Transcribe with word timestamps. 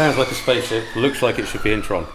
Sounds 0.00 0.16
like 0.16 0.30
a 0.30 0.34
spaceship, 0.34 0.96
looks 0.96 1.20
like 1.20 1.38
it 1.38 1.44
should 1.46 1.62
be 1.62 1.74
in 1.74 1.82
Tron. 1.82 2.06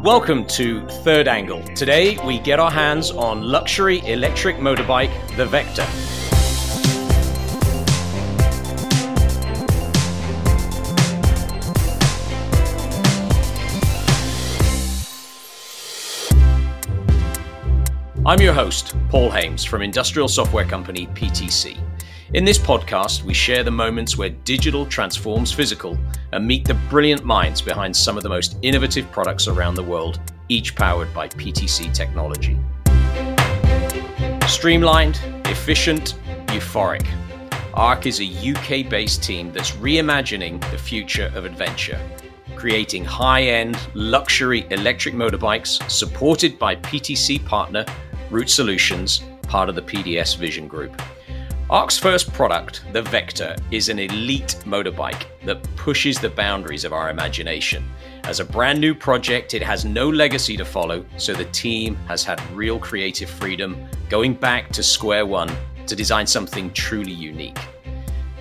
Welcome 0.00 0.46
to 0.46 0.86
Third 1.02 1.26
Angle. 1.26 1.64
Today 1.74 2.24
we 2.24 2.38
get 2.38 2.60
our 2.60 2.70
hands 2.70 3.10
on 3.10 3.42
luxury 3.42 3.98
electric 4.06 4.58
motorbike, 4.58 5.10
the 5.36 5.46
Vector. 5.46 5.82
I'm 18.24 18.40
your 18.40 18.54
host, 18.54 18.94
Paul 19.08 19.32
Haimes 19.32 19.66
from 19.66 19.82
industrial 19.82 20.28
software 20.28 20.64
company 20.64 21.08
PTC. 21.08 21.89
In 22.32 22.44
this 22.44 22.58
podcast, 22.58 23.24
we 23.24 23.34
share 23.34 23.64
the 23.64 23.72
moments 23.72 24.16
where 24.16 24.28
digital 24.28 24.86
transforms 24.86 25.50
physical 25.52 25.98
and 26.30 26.46
meet 26.46 26.64
the 26.64 26.74
brilliant 26.88 27.24
minds 27.24 27.60
behind 27.60 27.96
some 27.96 28.16
of 28.16 28.22
the 28.22 28.28
most 28.28 28.56
innovative 28.62 29.10
products 29.10 29.48
around 29.48 29.74
the 29.74 29.82
world, 29.82 30.20
each 30.48 30.76
powered 30.76 31.12
by 31.12 31.26
PTC 31.26 31.92
technology. 31.92 32.56
Streamlined, 34.46 35.20
efficient, 35.46 36.14
euphoric. 36.46 37.04
ARC 37.74 38.06
is 38.06 38.20
a 38.20 38.24
UK 38.24 38.88
based 38.88 39.24
team 39.24 39.50
that's 39.50 39.72
reimagining 39.72 40.60
the 40.70 40.78
future 40.78 41.32
of 41.34 41.44
adventure, 41.44 42.00
creating 42.54 43.04
high 43.04 43.42
end, 43.42 43.76
luxury 43.94 44.68
electric 44.70 45.16
motorbikes 45.16 45.90
supported 45.90 46.60
by 46.60 46.76
PTC 46.76 47.44
partner 47.44 47.84
Root 48.30 48.48
Solutions, 48.48 49.24
part 49.42 49.68
of 49.68 49.74
the 49.74 49.82
PDS 49.82 50.36
Vision 50.36 50.68
Group. 50.68 51.02
ARC's 51.70 51.96
first 51.96 52.32
product, 52.32 52.82
the 52.92 53.00
Vector, 53.00 53.54
is 53.70 53.90
an 53.90 54.00
elite 54.00 54.56
motorbike 54.64 55.26
that 55.44 55.62
pushes 55.76 56.18
the 56.18 56.30
boundaries 56.30 56.84
of 56.84 56.92
our 56.92 57.10
imagination. 57.10 57.88
As 58.24 58.40
a 58.40 58.44
brand 58.44 58.80
new 58.80 58.92
project, 58.92 59.54
it 59.54 59.62
has 59.62 59.84
no 59.84 60.10
legacy 60.10 60.56
to 60.56 60.64
follow, 60.64 61.04
so 61.16 61.32
the 61.32 61.44
team 61.44 61.94
has 62.08 62.24
had 62.24 62.42
real 62.50 62.80
creative 62.80 63.30
freedom, 63.30 63.86
going 64.08 64.34
back 64.34 64.70
to 64.70 64.82
square 64.82 65.26
one 65.26 65.48
to 65.86 65.94
design 65.94 66.26
something 66.26 66.72
truly 66.72 67.12
unique. 67.12 67.60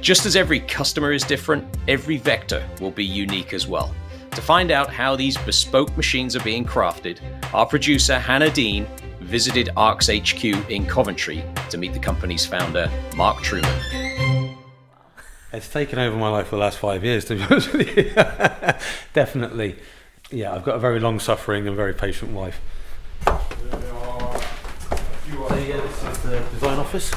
Just 0.01 0.25
as 0.25 0.35
every 0.35 0.61
customer 0.61 1.11
is 1.11 1.21
different, 1.21 1.77
every 1.87 2.17
Vector 2.17 2.67
will 2.81 2.89
be 2.89 3.05
unique 3.05 3.53
as 3.53 3.67
well. 3.67 3.93
To 4.31 4.41
find 4.41 4.71
out 4.71 4.91
how 4.91 5.15
these 5.15 5.37
bespoke 5.37 5.95
machines 5.95 6.35
are 6.35 6.43
being 6.43 6.65
crafted, 6.65 7.19
our 7.53 7.67
producer 7.67 8.17
Hannah 8.17 8.49
Dean 8.49 8.87
visited 9.21 9.69
ARC's 9.77 10.09
HQ 10.09 10.43
in 10.43 10.85
Coventry 10.85 11.43
to 11.69 11.77
meet 11.77 11.93
the 11.93 11.99
company's 11.99 12.45
founder, 12.45 12.91
Mark 13.15 13.41
Truman. 13.41 13.69
It's 15.51 15.67
taken 15.67 15.97
over 15.97 16.15
my 16.15 16.29
life 16.29 16.47
for 16.47 16.55
the 16.55 16.61
last 16.61 16.77
five 16.77 17.03
years, 17.03 17.25
to 17.25 17.35
be 17.35 17.43
honest 17.43 17.73
with 17.73 17.97
you. 17.97 18.11
Definitely. 19.13 19.77
Yeah, 20.31 20.53
I've 20.53 20.63
got 20.63 20.75
a 20.75 20.79
very 20.79 20.99
long 20.99 21.19
suffering 21.19 21.67
and 21.67 21.75
very 21.75 21.93
patient 21.93 22.31
wife. 22.31 22.61
Yeah, 25.69 25.81
this 25.81 26.03
is 26.03 26.23
the 26.23 26.39
design 26.51 26.79
office. 26.79 27.13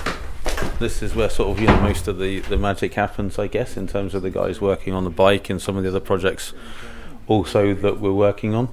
This 0.78 1.03
is 1.03 1.14
where 1.14 1.31
sort 1.31 1.50
of 1.50 1.61
you 1.61 1.66
know 1.66 1.81
most 1.81 2.09
of 2.09 2.19
the, 2.19 2.41
the 2.41 2.59
magic 2.59 2.94
happens, 2.94 3.39
I 3.39 3.47
guess, 3.47 3.77
in 3.77 3.87
terms 3.87 4.14
of 4.14 4.22
the 4.22 4.31
guys 4.31 4.61
working 4.61 4.92
on 4.92 5.05
the 5.05 5.11
bike 5.11 5.48
and 5.48 5.61
some 5.61 5.77
of 5.77 5.83
the 5.83 5.89
other 5.89 6.00
projects 6.00 6.53
also 7.27 7.72
that 7.72 8.00
we're 8.00 8.12
working 8.12 8.55
on 8.55 8.69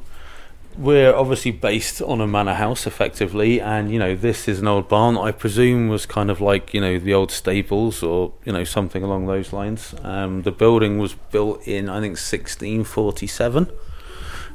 we're 0.77 1.13
obviously 1.13 1.51
based 1.51 2.01
on 2.01 2.21
a 2.21 2.27
manor 2.27 2.53
house 2.53 2.87
effectively 2.87 3.59
and 3.59 3.91
you 3.91 3.99
know 3.99 4.15
this 4.15 4.47
is 4.47 4.59
an 4.59 4.67
old 4.67 4.87
barn 4.87 5.17
i 5.17 5.31
presume 5.31 5.89
was 5.89 6.05
kind 6.05 6.29
of 6.29 6.39
like 6.39 6.73
you 6.73 6.79
know 6.79 6.97
the 6.99 7.13
old 7.13 7.31
stables 7.31 8.01
or 8.03 8.31
you 8.45 8.53
know 8.53 8.63
something 8.63 9.03
along 9.03 9.25
those 9.25 9.51
lines. 9.51 9.93
Um, 10.03 10.43
the 10.43 10.51
building 10.51 10.97
was 10.97 11.13
built 11.31 11.67
in 11.67 11.89
i 11.89 11.99
think 11.99 12.17
1647 12.17 13.69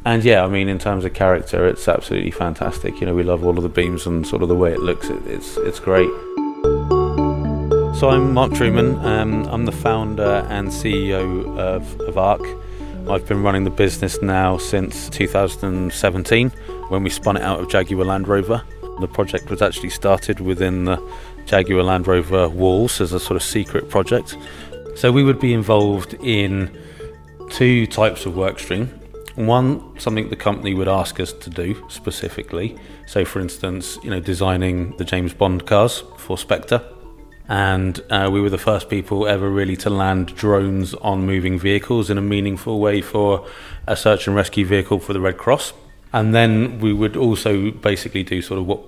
and 0.05 0.25
yeah 0.25 0.44
i 0.44 0.49
mean 0.49 0.69
in 0.69 0.78
terms 0.78 1.05
of 1.05 1.12
character 1.15 1.66
it's 1.66 1.88
absolutely 1.88 2.31
fantastic. 2.31 3.00
You 3.00 3.06
know 3.06 3.15
we 3.15 3.22
love 3.22 3.44
all 3.44 3.56
of 3.56 3.62
the 3.62 3.69
beams 3.69 4.06
and 4.06 4.27
sort 4.27 4.43
of 4.43 4.49
the 4.49 4.56
way 4.56 4.72
it 4.72 4.81
looks. 4.81 5.09
It, 5.09 5.27
it's 5.27 5.56
it's 5.59 5.81
great. 5.81 6.11
So 7.99 8.11
i'm 8.11 8.33
mark 8.33 8.55
truman. 8.55 8.97
Um, 9.05 9.47
i'm 9.47 9.65
the 9.67 9.72
founder 9.72 10.47
and 10.49 10.69
ceo 10.69 11.59
of, 11.59 12.00
of 12.00 12.17
arc 12.19 12.43
I've 13.09 13.26
been 13.26 13.42
running 13.42 13.65
the 13.65 13.70
business 13.70 14.22
now 14.22 14.56
since 14.56 15.10
2017 15.10 16.50
when 16.88 17.03
we 17.03 17.10
spun 17.10 17.37
it 17.37 17.42
out 17.42 17.60
of 17.60 17.69
Jaguar 17.69 18.06
Land 18.06 18.26
Rover. 18.28 18.62
The 18.98 19.06
project 19.06 19.50
was 19.50 19.60
actually 19.60 19.91
started 19.91 20.41
within 20.41 20.87
the 20.87 20.97
Jaguar 21.44 21.82
Land 21.82 22.06
Rover 22.06 22.48
walls 22.48 23.03
as 23.03 23.12
a 23.12 23.20
sort 23.20 23.37
of 23.37 23.43
secret 23.43 23.91
project. 23.91 24.38
So 24.97 25.12
we 25.12 25.22
would 25.22 25.38
be 25.38 25.53
involved 25.53 26.14
in 26.14 26.75
two 27.50 27.87
types 27.87 28.25
of 28.25 28.37
work 28.37 28.59
stream. 28.59 28.87
One, 29.34 29.98
something 30.00 30.31
the 30.31 30.37
company 30.37 30.72
would 30.72 30.88
ask 30.88 31.20
us 31.20 31.32
to 31.34 31.50
do 31.50 31.84
specifically. 31.91 32.78
So, 33.06 33.26
for 33.26 33.38
instance, 33.38 33.98
you 34.03 34.09
know, 34.09 34.20
designing 34.20 34.97
the 34.97 35.04
James 35.04 35.34
Bond 35.34 35.66
cars 35.66 36.03
for 36.16 36.38
Spectre 36.38 36.81
and 37.49 38.00
uh, 38.10 38.31
we 38.32 38.41
were 38.41 38.50
the 38.50 38.59
first 38.59 38.88
people 38.88 39.27
ever 39.27 39.50
really 39.50 39.77
to 39.77 39.91
land 39.91 40.34
drones 40.34 40.94
on 40.94 41.27
moving 41.27 41.59
vehicles 41.59 42.09
in 42.09 42.16
a 42.16 42.22
meaningful 42.22 42.81
way 42.81 43.03
for 43.03 43.47
a 43.87 43.97
search 43.97 44.27
and 44.27 44.34
rescue 44.34 44.65
vehicle 44.65 44.99
for 44.99 45.12
the 45.12 45.21
Red 45.21 45.37
Cross. 45.37 45.75
And 46.12 46.34
then 46.34 46.81
we 46.81 46.93
would 46.93 47.16
also 47.16 47.71
basically 47.71 48.22
do 48.22 48.41
sort 48.41 48.60
of 48.60 48.66
what 48.66 48.81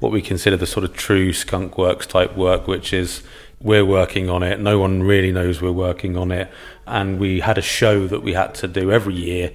what 0.00 0.12
we 0.12 0.22
consider 0.22 0.56
the 0.56 0.66
sort 0.66 0.84
of 0.84 0.94
true 0.94 1.32
skunk 1.32 1.76
works 1.76 2.06
type 2.06 2.36
work, 2.36 2.68
which 2.68 2.92
is 2.92 3.22
we're 3.60 3.84
working 3.84 4.30
on 4.30 4.44
it. 4.44 4.60
No 4.60 4.78
one 4.78 5.02
really 5.02 5.32
knows 5.32 5.60
we're 5.60 5.72
working 5.72 6.16
on 6.16 6.30
it, 6.30 6.48
and 6.86 7.18
we 7.18 7.40
had 7.40 7.58
a 7.58 7.62
show 7.62 8.06
that 8.06 8.22
we 8.22 8.32
had 8.32 8.54
to 8.56 8.68
do 8.68 8.92
every 8.92 9.14
year. 9.14 9.50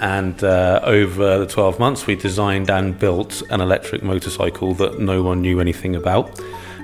And 0.00 0.42
uh, 0.44 0.80
over 0.84 1.38
the 1.38 1.46
12 1.46 1.80
months, 1.80 2.06
we 2.06 2.14
designed 2.14 2.70
and 2.70 2.96
built 2.96 3.42
an 3.50 3.60
electric 3.60 4.04
motorcycle 4.04 4.74
that 4.74 5.00
no 5.00 5.24
one 5.24 5.42
knew 5.42 5.58
anything 5.60 5.96
about 5.96 6.40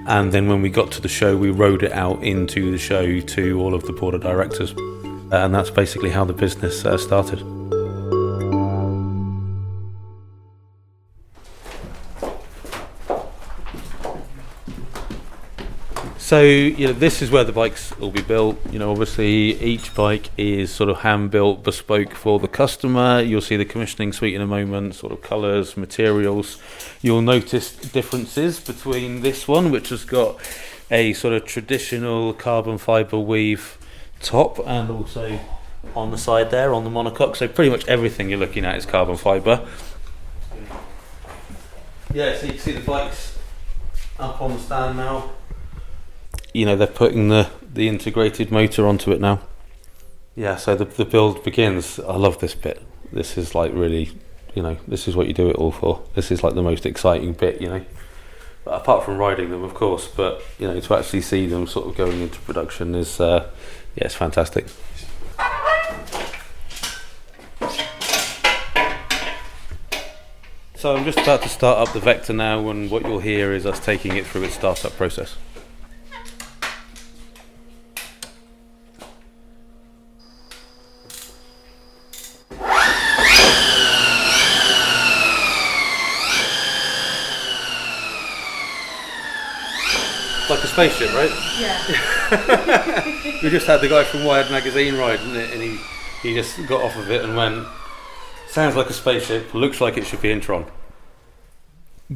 and 0.06 0.32
then 0.32 0.48
when 0.48 0.62
we 0.62 0.68
got 0.68 0.90
to 0.92 1.00
the 1.00 1.08
show, 1.08 1.36
we 1.36 1.50
rode 1.50 1.82
it 1.82 1.92
out 1.92 2.22
into 2.22 2.70
the 2.70 2.78
show 2.78 3.20
to 3.20 3.60
all 3.60 3.74
of 3.74 3.84
the 3.84 3.92
board 3.92 4.14
of 4.14 4.22
directors. 4.22 4.72
And 5.32 5.54
that's 5.54 5.70
basically 5.70 6.10
how 6.10 6.24
the 6.24 6.32
business 6.32 6.84
uh, 6.84 6.98
started. 6.98 7.63
So 16.24 16.40
you 16.40 16.86
know, 16.86 16.94
this 16.94 17.20
is 17.20 17.30
where 17.30 17.44
the 17.44 17.52
bikes 17.52 17.94
will 17.98 18.10
be 18.10 18.22
built. 18.22 18.58
You 18.72 18.78
know, 18.78 18.90
obviously 18.90 19.60
each 19.60 19.94
bike 19.94 20.30
is 20.38 20.72
sort 20.72 20.88
of 20.88 21.00
hand 21.00 21.30
built, 21.30 21.62
bespoke 21.62 22.14
for 22.14 22.38
the 22.38 22.48
customer. 22.48 23.20
You'll 23.20 23.42
see 23.42 23.58
the 23.58 23.66
commissioning 23.66 24.14
suite 24.14 24.34
in 24.34 24.40
a 24.40 24.46
moment, 24.46 24.94
sort 24.94 25.12
of 25.12 25.20
colours, 25.20 25.76
materials. 25.76 26.56
You'll 27.02 27.20
notice 27.20 27.72
differences 27.72 28.58
between 28.58 29.20
this 29.20 29.46
one, 29.46 29.70
which 29.70 29.90
has 29.90 30.06
got 30.06 30.38
a 30.90 31.12
sort 31.12 31.34
of 31.34 31.44
traditional 31.44 32.32
carbon 32.32 32.78
fibre 32.78 33.18
weave 33.18 33.76
top, 34.20 34.58
and 34.66 34.88
also 34.88 35.38
on 35.94 36.10
the 36.10 36.16
side 36.16 36.50
there 36.50 36.72
on 36.72 36.84
the 36.84 36.90
monocoque. 36.90 37.36
So 37.36 37.48
pretty 37.48 37.70
much 37.70 37.86
everything 37.86 38.30
you're 38.30 38.38
looking 38.38 38.64
at 38.64 38.78
is 38.78 38.86
carbon 38.86 39.18
fibre. 39.18 39.60
Yeah, 42.14 42.34
so 42.34 42.46
you 42.46 42.52
can 42.52 42.60
see 42.60 42.72
the 42.72 42.80
bikes 42.80 43.38
up 44.18 44.40
on 44.40 44.54
the 44.54 44.58
stand 44.58 44.96
now 44.96 45.32
you 46.54 46.64
know 46.64 46.76
they're 46.76 46.86
putting 46.86 47.28
the 47.28 47.50
the 47.60 47.88
integrated 47.88 48.50
motor 48.50 48.86
onto 48.86 49.12
it 49.12 49.20
now. 49.20 49.40
Yeah, 50.34 50.56
so 50.56 50.74
the 50.74 50.86
the 50.86 51.04
build 51.04 51.44
begins. 51.44 52.00
I 52.00 52.16
love 52.16 52.38
this 52.38 52.54
bit. 52.54 52.80
This 53.12 53.36
is 53.36 53.54
like 53.54 53.72
really, 53.74 54.12
you 54.54 54.62
know, 54.62 54.78
this 54.88 55.06
is 55.06 55.14
what 55.14 55.26
you 55.26 55.34
do 55.34 55.50
it 55.50 55.56
all 55.56 55.72
for. 55.72 56.02
This 56.14 56.30
is 56.30 56.42
like 56.42 56.54
the 56.54 56.62
most 56.62 56.86
exciting 56.86 57.34
bit, 57.34 57.60
you 57.60 57.68
know. 57.68 57.84
But 58.64 58.80
apart 58.80 59.04
from 59.04 59.18
riding 59.18 59.50
them, 59.50 59.62
of 59.62 59.74
course, 59.74 60.08
but 60.08 60.42
you 60.58 60.66
know, 60.66 60.80
to 60.80 60.94
actually 60.96 61.20
see 61.20 61.46
them 61.46 61.66
sort 61.66 61.86
of 61.86 61.96
going 61.96 62.22
into 62.22 62.38
production 62.40 62.94
is, 62.94 63.20
uh, 63.20 63.50
yeah, 63.94 64.04
it's 64.04 64.14
fantastic. 64.14 64.66
So 70.76 70.94
I'm 70.94 71.04
just 71.04 71.18
about 71.18 71.42
to 71.42 71.48
start 71.48 71.78
up 71.78 71.94
the 71.94 72.00
Vector 72.00 72.32
now, 72.32 72.68
and 72.68 72.90
what 72.90 73.04
you'll 73.06 73.20
hear 73.20 73.52
is 73.52 73.66
us 73.66 73.80
taking 73.80 74.16
it 74.16 74.26
through 74.26 74.44
its 74.44 74.54
startup 74.54 74.92
process. 74.96 75.36
Spaceship, 90.74 91.14
right? 91.14 91.30
Yeah. 91.60 93.04
we 93.42 93.48
just 93.48 93.66
had 93.66 93.80
the 93.80 93.88
guy 93.88 94.02
from 94.02 94.24
Wired 94.24 94.50
magazine 94.50 94.96
riding 94.96 95.36
it, 95.36 95.52
and 95.52 95.62
he 95.62 95.78
he 96.22 96.34
just 96.34 96.66
got 96.66 96.82
off 96.82 96.96
of 96.96 97.10
it 97.12 97.24
and 97.24 97.36
went, 97.36 97.66
"Sounds 98.48 98.74
like 98.74 98.90
a 98.90 98.92
spaceship. 98.92 99.54
Looks 99.54 99.80
like 99.80 99.96
it 99.96 100.04
should 100.04 100.20
be 100.20 100.32
in 100.32 100.40
Tron." 100.40 100.66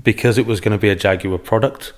Because 0.02 0.38
it 0.38 0.46
was 0.46 0.60
going 0.60 0.72
to 0.72 0.78
be 0.78 0.88
a 0.88 0.96
Jaguar 0.96 1.38
product, 1.38 1.92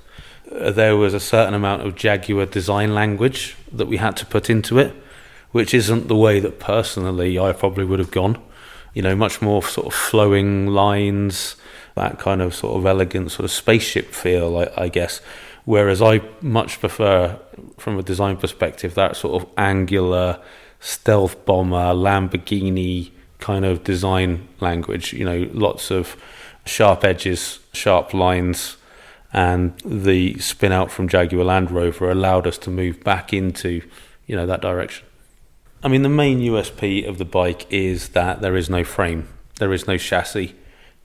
uh, 0.55 0.71
there 0.71 0.97
was 0.97 1.15
a 1.15 1.21
certain 1.21 1.55
amount 1.55 1.87
of 1.87 1.97
Jaguar 1.97 2.47
design 2.47 2.95
language 2.95 3.57
that 3.73 3.87
we 3.87 3.97
had 3.97 4.17
to 4.19 4.27
put 4.27 4.51
into 4.51 4.79
it, 4.79 4.95
which 5.53 5.73
isn't 5.73 6.09
the 6.09 6.17
way 6.17 6.41
that 6.41 6.61
personally 6.61 7.39
I 7.39 7.53
probably 7.53 7.87
would 7.87 7.99
have 7.99 8.11
gone. 8.11 8.39
You 8.93 9.03
know, 9.03 9.17
much 9.17 9.41
more 9.41 9.63
sort 9.63 9.87
of 9.87 9.95
flowing 9.95 10.67
lines, 10.67 11.57
that 11.95 12.19
kind 12.19 12.43
of 12.43 12.55
sort 12.55 12.77
of 12.77 12.85
elegant 12.85 13.31
sort 13.31 13.45
of 13.45 13.51
spaceship 13.51 14.13
feel, 14.13 14.59
I, 14.59 14.85
I 14.85 14.89
guess. 14.89 15.21
Whereas 15.71 16.03
I 16.03 16.21
much 16.41 16.81
prefer, 16.81 17.39
from 17.79 17.97
a 17.97 18.03
design 18.03 18.39
perspective, 18.39 18.97
that 18.97 19.15
sort 19.15 19.41
of 19.41 19.49
angular 19.57 20.41
stealth 20.81 21.45
bomber, 21.45 21.95
Lamborghini 21.95 23.13
kind 23.39 23.65
of 23.65 23.85
design 23.85 24.49
language. 24.59 25.13
You 25.13 25.25
know, 25.25 25.49
lots 25.53 25.93
of 25.93 26.17
sharp 26.67 27.05
edges, 27.05 27.61
sharp 27.73 28.13
lines, 28.13 28.79
and 29.33 29.79
the 29.85 30.37
spin 30.41 30.73
out 30.73 30.91
from 30.91 31.07
Jaguar 31.07 31.45
Land 31.45 31.71
Rover 31.71 32.11
allowed 32.11 32.49
us 32.49 32.59
to 32.59 32.71
move 32.71 33.05
back 33.05 33.33
into, 33.33 33.81
you 34.27 34.35
know, 34.35 34.47
that 34.47 34.63
direction. 34.63 35.07
I 35.85 35.87
mean, 35.89 36.03
the 36.03 36.09
main 36.09 36.41
USP 36.41 37.09
of 37.09 37.19
the 37.19 37.25
bike 37.25 37.73
is 37.73 38.09
that 38.09 38.41
there 38.41 38.57
is 38.57 38.69
no 38.69 38.83
frame, 38.83 39.29
there 39.61 39.73
is 39.73 39.87
no 39.87 39.97
chassis. 39.99 40.53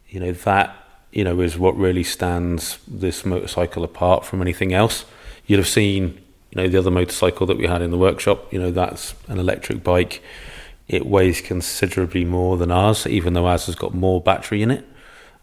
You 0.08 0.22
know, 0.22 0.32
that 0.32 0.85
you 1.16 1.24
know 1.24 1.40
is 1.40 1.58
what 1.58 1.76
really 1.76 2.04
stands 2.04 2.78
this 2.88 3.26
motorcycle 3.26 3.84
apart 3.84 4.26
from 4.26 4.42
anything 4.42 4.74
else. 4.74 5.06
You'd 5.48 5.60
have 5.60 5.68
seen, 5.68 6.22
you 6.52 6.62
know, 6.62 6.68
the 6.68 6.78
other 6.78 6.92
motorcycle 6.92 7.48
that 7.48 7.58
we 7.58 7.66
had 7.66 7.82
in 7.82 7.90
the 7.90 7.98
workshop. 7.98 8.52
You 8.54 8.60
know, 8.60 8.70
that's 8.70 9.16
an 9.28 9.40
electric 9.40 9.84
bike. 9.84 10.22
It 10.88 11.06
weighs 11.06 11.42
considerably 11.42 12.26
more 12.26 12.58
than 12.58 12.70
ours, 12.70 13.08
even 13.08 13.34
though 13.34 13.48
ours 13.48 13.66
has 13.68 13.76
got 13.76 13.94
more 13.96 14.22
battery 14.22 14.62
in 14.62 14.70
it. 14.70 14.86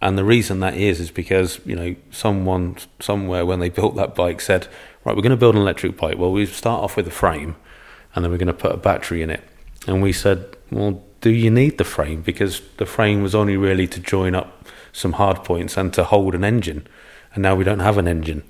And 0.00 0.18
the 0.18 0.24
reason 0.24 0.60
that 0.60 0.74
is 0.74 1.00
is 1.00 1.10
because 1.10 1.58
you 1.64 1.74
know 1.74 1.96
someone 2.10 2.76
somewhere 3.00 3.46
when 3.46 3.60
they 3.60 3.70
built 3.70 3.96
that 3.96 4.14
bike 4.14 4.42
said, 4.42 4.68
right, 5.04 5.16
we're 5.16 5.22
going 5.22 5.30
to 5.30 5.36
build 5.36 5.56
an 5.56 5.62
electric 5.62 5.96
bike. 5.96 6.18
Well, 6.18 6.32
we 6.32 6.44
start 6.44 6.84
off 6.84 6.96
with 6.96 7.08
a 7.08 7.12
frame, 7.12 7.56
and 8.14 8.22
then 8.22 8.30
we're 8.30 8.38
going 8.38 8.46
to 8.46 8.52
put 8.52 8.72
a 8.72 8.76
battery 8.76 9.22
in 9.22 9.30
it. 9.30 9.42
And 9.86 10.02
we 10.02 10.12
said, 10.12 10.54
well, 10.70 11.02
do 11.22 11.30
you 11.30 11.50
need 11.50 11.78
the 11.78 11.84
frame? 11.84 12.20
Because 12.20 12.60
the 12.76 12.86
frame 12.86 13.22
was 13.22 13.34
only 13.34 13.56
really 13.56 13.86
to 13.88 14.00
join 14.00 14.34
up 14.34 14.62
some 14.92 15.14
hard 15.14 15.42
points 15.44 15.76
and 15.76 15.92
to 15.94 16.04
hold 16.04 16.34
an 16.34 16.44
engine. 16.44 16.86
And 17.34 17.42
now 17.42 17.54
we 17.54 17.64
don't 17.64 17.80
have 17.80 17.98
an 17.98 18.06
engine. 18.06 18.44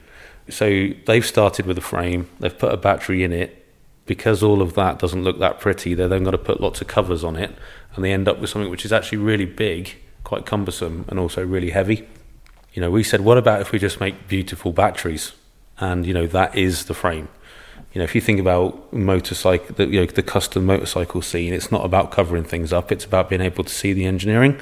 So 0.49 0.91
they've 1.06 1.25
started 1.25 1.67
with 1.67 1.79
a 1.79 1.83
frame, 1.83 2.29
they've 2.41 2.59
put 2.59 2.73
a 2.73 2.77
battery 2.77 3.23
in 3.25 3.33
it. 3.33 3.59
Because 4.05 4.43
all 4.43 4.61
of 4.61 4.75
that 4.75 4.99
doesn't 4.99 5.23
look 5.23 5.39
that 5.39 5.61
pretty, 5.61 5.94
they're 5.94 6.09
then 6.09 6.25
going 6.25 6.33
to 6.33 6.39
put 6.39 6.61
lots 6.61 6.81
of 6.81 6.89
covers 6.89 7.23
on 7.23 7.37
it, 7.37 7.56
and 7.94 8.05
they 8.05 8.12
end 8.12 8.27
up 8.27 8.41
with 8.41 8.50
something 8.50 8.69
which 8.69 8.85
is 8.85 8.93
actually 8.93 9.19
really 9.19 9.47
big, 9.47 9.94
quite 10.25 10.44
cumbersome, 10.44 11.05
and 11.09 11.21
also 11.21 11.47
really 11.47 11.71
heavy. 11.71 12.09
You 12.73 12.83
know, 12.83 12.91
we 12.91 13.05
said, 13.05 13.21
what 13.21 13.38
about 13.38 13.61
if 13.61 13.71
we 13.71 13.79
just 13.79 14.00
make 14.00 14.27
beautiful 14.27 14.73
batteries? 14.73 15.35
And, 15.79 16.05
you 16.05 16.12
know, 16.12 16.27
that 16.27 16.56
is 16.56 16.87
the 16.87 16.95
frame. 16.95 17.29
You 17.93 18.00
know, 18.00 18.05
if 18.05 18.17
you 18.17 18.21
think 18.21 18.41
about 18.41 18.93
motorcycle, 18.93 19.73
the, 19.77 19.87
you 19.87 20.00
know, 20.00 20.06
the 20.06 20.23
custom 20.23 20.67
motorcycle 20.67 21.23
scene, 21.23 21.53
it's 21.53 21.71
not 21.71 21.85
about 21.85 22.11
covering 22.11 22.45
things 22.45 22.73
up, 22.73 22.91
it's 22.91 23.05
about 23.05 23.29
being 23.29 23.41
able 23.41 23.62
to 23.62 23.73
see 23.73 23.93
the 23.93 24.06
engineering. 24.06 24.59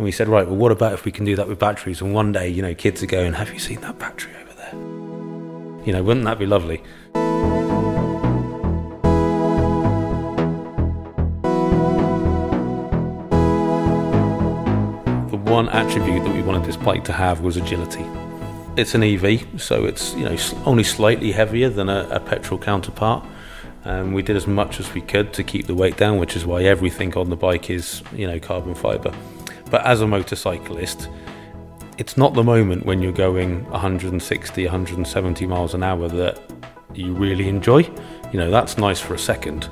And 0.00 0.04
we 0.06 0.12
said, 0.12 0.28
right, 0.28 0.46
well, 0.46 0.56
what 0.56 0.72
about 0.72 0.94
if 0.94 1.04
we 1.04 1.12
can 1.12 1.26
do 1.26 1.36
that 1.36 1.46
with 1.46 1.58
batteries? 1.58 2.00
And 2.00 2.14
one 2.14 2.32
day, 2.32 2.48
you 2.48 2.62
know, 2.62 2.74
kids 2.74 3.02
are 3.02 3.06
going, 3.06 3.34
have 3.34 3.52
you 3.52 3.58
seen 3.58 3.82
that 3.82 3.98
battery 3.98 4.32
over 4.40 4.54
there? 4.54 4.72
You 5.84 5.92
know, 5.92 6.02
wouldn't 6.02 6.24
that 6.24 6.38
be 6.38 6.46
lovely? 6.46 6.78
The 15.28 15.36
one 15.36 15.68
attribute 15.68 16.24
that 16.24 16.34
we 16.34 16.40
wanted 16.40 16.64
this 16.64 16.78
bike 16.78 17.04
to 17.04 17.12
have 17.12 17.42
was 17.42 17.58
agility. 17.58 18.06
It's 18.78 18.94
an 18.94 19.02
EV, 19.02 19.60
so 19.60 19.84
it's 19.84 20.14
you 20.14 20.24
know 20.24 20.34
only 20.64 20.82
slightly 20.82 21.32
heavier 21.32 21.68
than 21.68 21.90
a, 21.90 22.08
a 22.10 22.20
petrol 22.20 22.58
counterpart. 22.58 23.22
And 23.84 24.14
we 24.14 24.22
did 24.22 24.36
as 24.36 24.46
much 24.46 24.80
as 24.80 24.94
we 24.94 25.02
could 25.02 25.34
to 25.34 25.44
keep 25.44 25.66
the 25.66 25.74
weight 25.74 25.98
down, 25.98 26.16
which 26.16 26.36
is 26.36 26.46
why 26.46 26.62
everything 26.62 27.14
on 27.18 27.28
the 27.28 27.36
bike 27.36 27.68
is 27.68 28.02
you 28.14 28.26
know 28.26 28.40
carbon 28.40 28.74
fiber. 28.74 29.12
But 29.70 29.86
as 29.86 30.00
a 30.00 30.06
motorcyclist, 30.06 31.08
it's 31.98 32.16
not 32.16 32.34
the 32.34 32.42
moment 32.42 32.86
when 32.86 33.02
you're 33.02 33.12
going 33.12 33.68
160, 33.70 34.64
170 34.64 35.46
miles 35.46 35.74
an 35.74 35.82
hour 35.82 36.08
that 36.08 36.40
you 36.94 37.12
really 37.14 37.48
enjoy. 37.48 37.80
You 38.32 38.38
know, 38.38 38.50
that's 38.50 38.78
nice 38.78 39.00
for 39.00 39.14
a 39.14 39.18
second. 39.18 39.68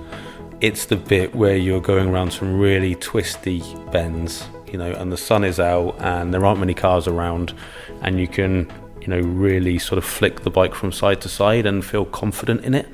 It's 0.60 0.86
the 0.86 0.96
bit 0.96 1.34
where 1.34 1.56
you're 1.56 1.80
going 1.80 2.08
around 2.08 2.32
some 2.32 2.58
really 2.58 2.94
twisty 2.96 3.62
bends, 3.92 4.46
you 4.66 4.78
know, 4.78 4.92
and 4.92 5.10
the 5.10 5.16
sun 5.16 5.44
is 5.44 5.60
out 5.60 5.96
and 6.00 6.34
there 6.34 6.44
aren't 6.44 6.60
many 6.60 6.74
cars 6.74 7.06
around, 7.06 7.54
and 8.02 8.18
you 8.18 8.28
can, 8.28 8.70
you 9.00 9.06
know, 9.06 9.20
really 9.20 9.78
sort 9.78 9.98
of 9.98 10.04
flick 10.04 10.40
the 10.40 10.50
bike 10.50 10.74
from 10.74 10.92
side 10.92 11.20
to 11.22 11.28
side 11.28 11.64
and 11.64 11.84
feel 11.84 12.04
confident 12.04 12.64
in 12.64 12.74
it. 12.74 12.88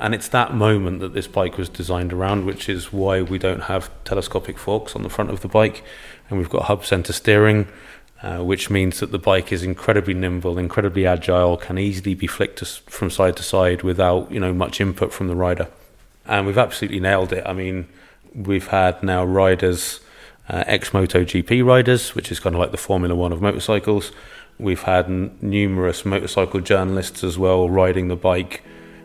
And 0.00 0.14
it's 0.14 0.28
that 0.28 0.54
moment 0.54 1.00
that 1.00 1.12
this 1.12 1.26
bike 1.26 1.58
was 1.58 1.68
designed 1.68 2.12
around, 2.12 2.46
which 2.46 2.68
is 2.68 2.92
why 2.92 3.22
we 3.22 3.38
don't 3.38 3.62
have 3.62 3.90
telescopic 4.04 4.58
forks 4.58 4.94
on 4.94 5.02
the 5.02 5.08
front 5.08 5.30
of 5.30 5.40
the 5.40 5.48
bike 5.48 5.82
and 6.28 6.38
we've 6.38 6.50
got 6.50 6.64
hub 6.64 6.84
center 6.84 7.12
steering, 7.12 7.66
uh, 8.22 8.38
which 8.38 8.70
means 8.70 9.00
that 9.00 9.12
the 9.12 9.18
bike 9.18 9.52
is 9.52 9.62
incredibly 9.62 10.14
nimble, 10.14 10.58
incredibly 10.58 11.06
agile, 11.06 11.56
can 11.56 11.78
easily 11.78 12.14
be 12.14 12.26
flicked 12.26 12.58
to, 12.58 12.64
from 12.64 13.10
side 13.10 13.36
to 13.36 13.42
side 13.42 13.82
without 13.82 14.30
you 14.30 14.40
know 14.40 14.52
much 14.52 14.80
input 14.80 15.12
from 15.12 15.28
the 15.28 15.36
rider. 15.36 15.68
And 16.26 16.46
we've 16.46 16.58
absolutely 16.58 17.00
nailed 17.00 17.32
it. 17.32 17.44
I 17.46 17.52
mean, 17.52 17.88
we've 18.34 18.66
had 18.68 19.02
now 19.02 19.24
riders, 19.24 20.00
uh, 20.48 20.64
ex 20.66 20.90
MotoGP 20.90 21.64
riders, 21.64 22.14
which 22.14 22.30
is 22.30 22.40
kind 22.40 22.54
of 22.54 22.60
like 22.60 22.70
the 22.70 22.76
Formula 22.76 23.14
One 23.14 23.32
of 23.32 23.40
motorcycles. 23.40 24.12
We've 24.58 24.82
had 24.82 25.06
n- 25.06 25.38
numerous 25.40 26.04
motorcycle 26.04 26.60
journalists 26.60 27.22
as 27.22 27.38
well 27.38 27.70
riding 27.70 28.08
the 28.08 28.16
bike, 28.16 28.62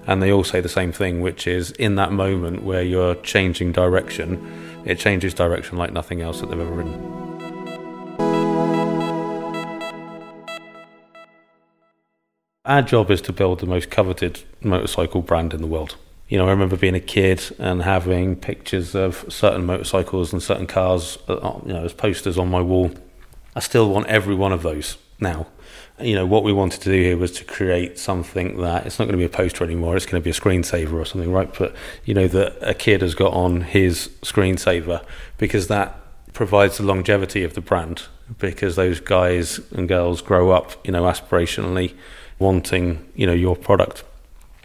and 0.07 0.21
they 0.21 0.31
all 0.31 0.43
say 0.43 0.61
the 0.61 0.69
same 0.69 0.91
thing, 0.91 1.21
which 1.21 1.47
is 1.47 1.71
in 1.71 1.95
that 1.95 2.11
moment 2.11 2.63
where 2.63 2.83
you're 2.83 3.15
changing 3.15 3.71
direction 3.71 4.71
it 4.85 4.99
changes 4.99 5.33
direction 5.33 5.77
like 5.77 5.93
nothing 5.93 6.21
else 6.21 6.41
that 6.41 6.49
they've 6.49 6.59
ever 6.59 6.71
ridden. 6.71 6.93
Our 12.65 12.81
job 12.81 13.11
is 13.11 13.21
to 13.21 13.33
build 13.33 13.59
the 13.59 13.65
most 13.65 13.89
coveted 13.89 14.43
motorcycle 14.61 15.21
brand 15.21 15.53
in 15.53 15.61
the 15.61 15.67
world. 15.67 15.95
You 16.29 16.37
know, 16.37 16.47
I 16.47 16.51
remember 16.51 16.77
being 16.77 16.95
a 16.95 17.01
kid 17.01 17.43
and 17.59 17.83
having 17.83 18.35
pictures 18.35 18.95
of 18.95 19.25
certain 19.29 19.65
motorcycles 19.65 20.31
and 20.33 20.41
certain 20.41 20.67
cars, 20.67 21.17
uh, 21.27 21.59
you 21.65 21.73
know, 21.73 21.83
as 21.83 21.93
posters 21.93 22.37
on 22.37 22.49
my 22.49 22.61
wall. 22.61 22.91
I 23.55 23.59
still 23.59 23.89
want 23.89 24.07
every 24.07 24.33
one 24.33 24.51
of 24.51 24.63
those 24.63 24.97
now 25.19 25.47
you 26.03 26.15
know 26.15 26.25
what 26.25 26.43
we 26.43 26.53
wanted 26.53 26.81
to 26.81 26.91
do 26.91 27.01
here 27.01 27.17
was 27.17 27.31
to 27.31 27.43
create 27.43 27.97
something 27.97 28.57
that 28.57 28.85
it's 28.85 28.99
not 28.99 29.05
going 29.05 29.13
to 29.13 29.17
be 29.17 29.25
a 29.25 29.29
poster 29.29 29.63
anymore 29.63 29.95
it's 29.95 30.05
going 30.05 30.21
to 30.21 30.23
be 30.23 30.29
a 30.29 30.33
screensaver 30.33 30.93
or 30.93 31.05
something 31.05 31.31
right? 31.31 31.53
But 31.57 31.75
you 32.05 32.13
know 32.13 32.27
that 32.27 32.57
a 32.61 32.73
kid 32.73 33.01
has 33.01 33.15
got 33.15 33.33
on 33.33 33.61
his 33.61 34.09
screensaver 34.21 35.03
because 35.37 35.67
that 35.67 35.99
provides 36.33 36.77
the 36.77 36.83
longevity 36.83 37.43
of 37.43 37.53
the 37.53 37.61
brand 37.61 38.03
because 38.39 38.75
those 38.75 38.99
guys 38.99 39.59
and 39.71 39.87
girls 39.87 40.21
grow 40.21 40.51
up 40.51 40.73
you 40.85 40.91
know 40.91 41.03
aspirationally 41.03 41.95
wanting 42.39 43.09
you 43.15 43.25
know 43.25 43.33
your 43.33 43.55
product. 43.55 44.03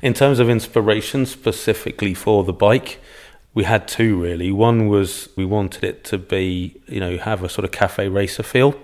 In 0.01 0.15
terms 0.15 0.39
of 0.39 0.49
inspiration 0.49 1.27
specifically 1.27 2.15
for 2.15 2.45
the 2.45 2.53
bike 2.53 3.01
we 3.55 3.65
had 3.65 3.89
two 3.89 4.21
really. 4.23 4.53
One 4.53 4.89
was 4.89 5.29
we 5.35 5.45
wanted 5.45 5.83
it 5.83 6.05
to 6.05 6.19
be 6.19 6.81
you 6.87 7.01
know 7.01 7.17
have 7.19 7.43
a 7.43 7.49
sort 7.49 7.65
of 7.65 7.73
cafe 7.73 8.09
racer 8.09 8.43
feel 8.43 8.75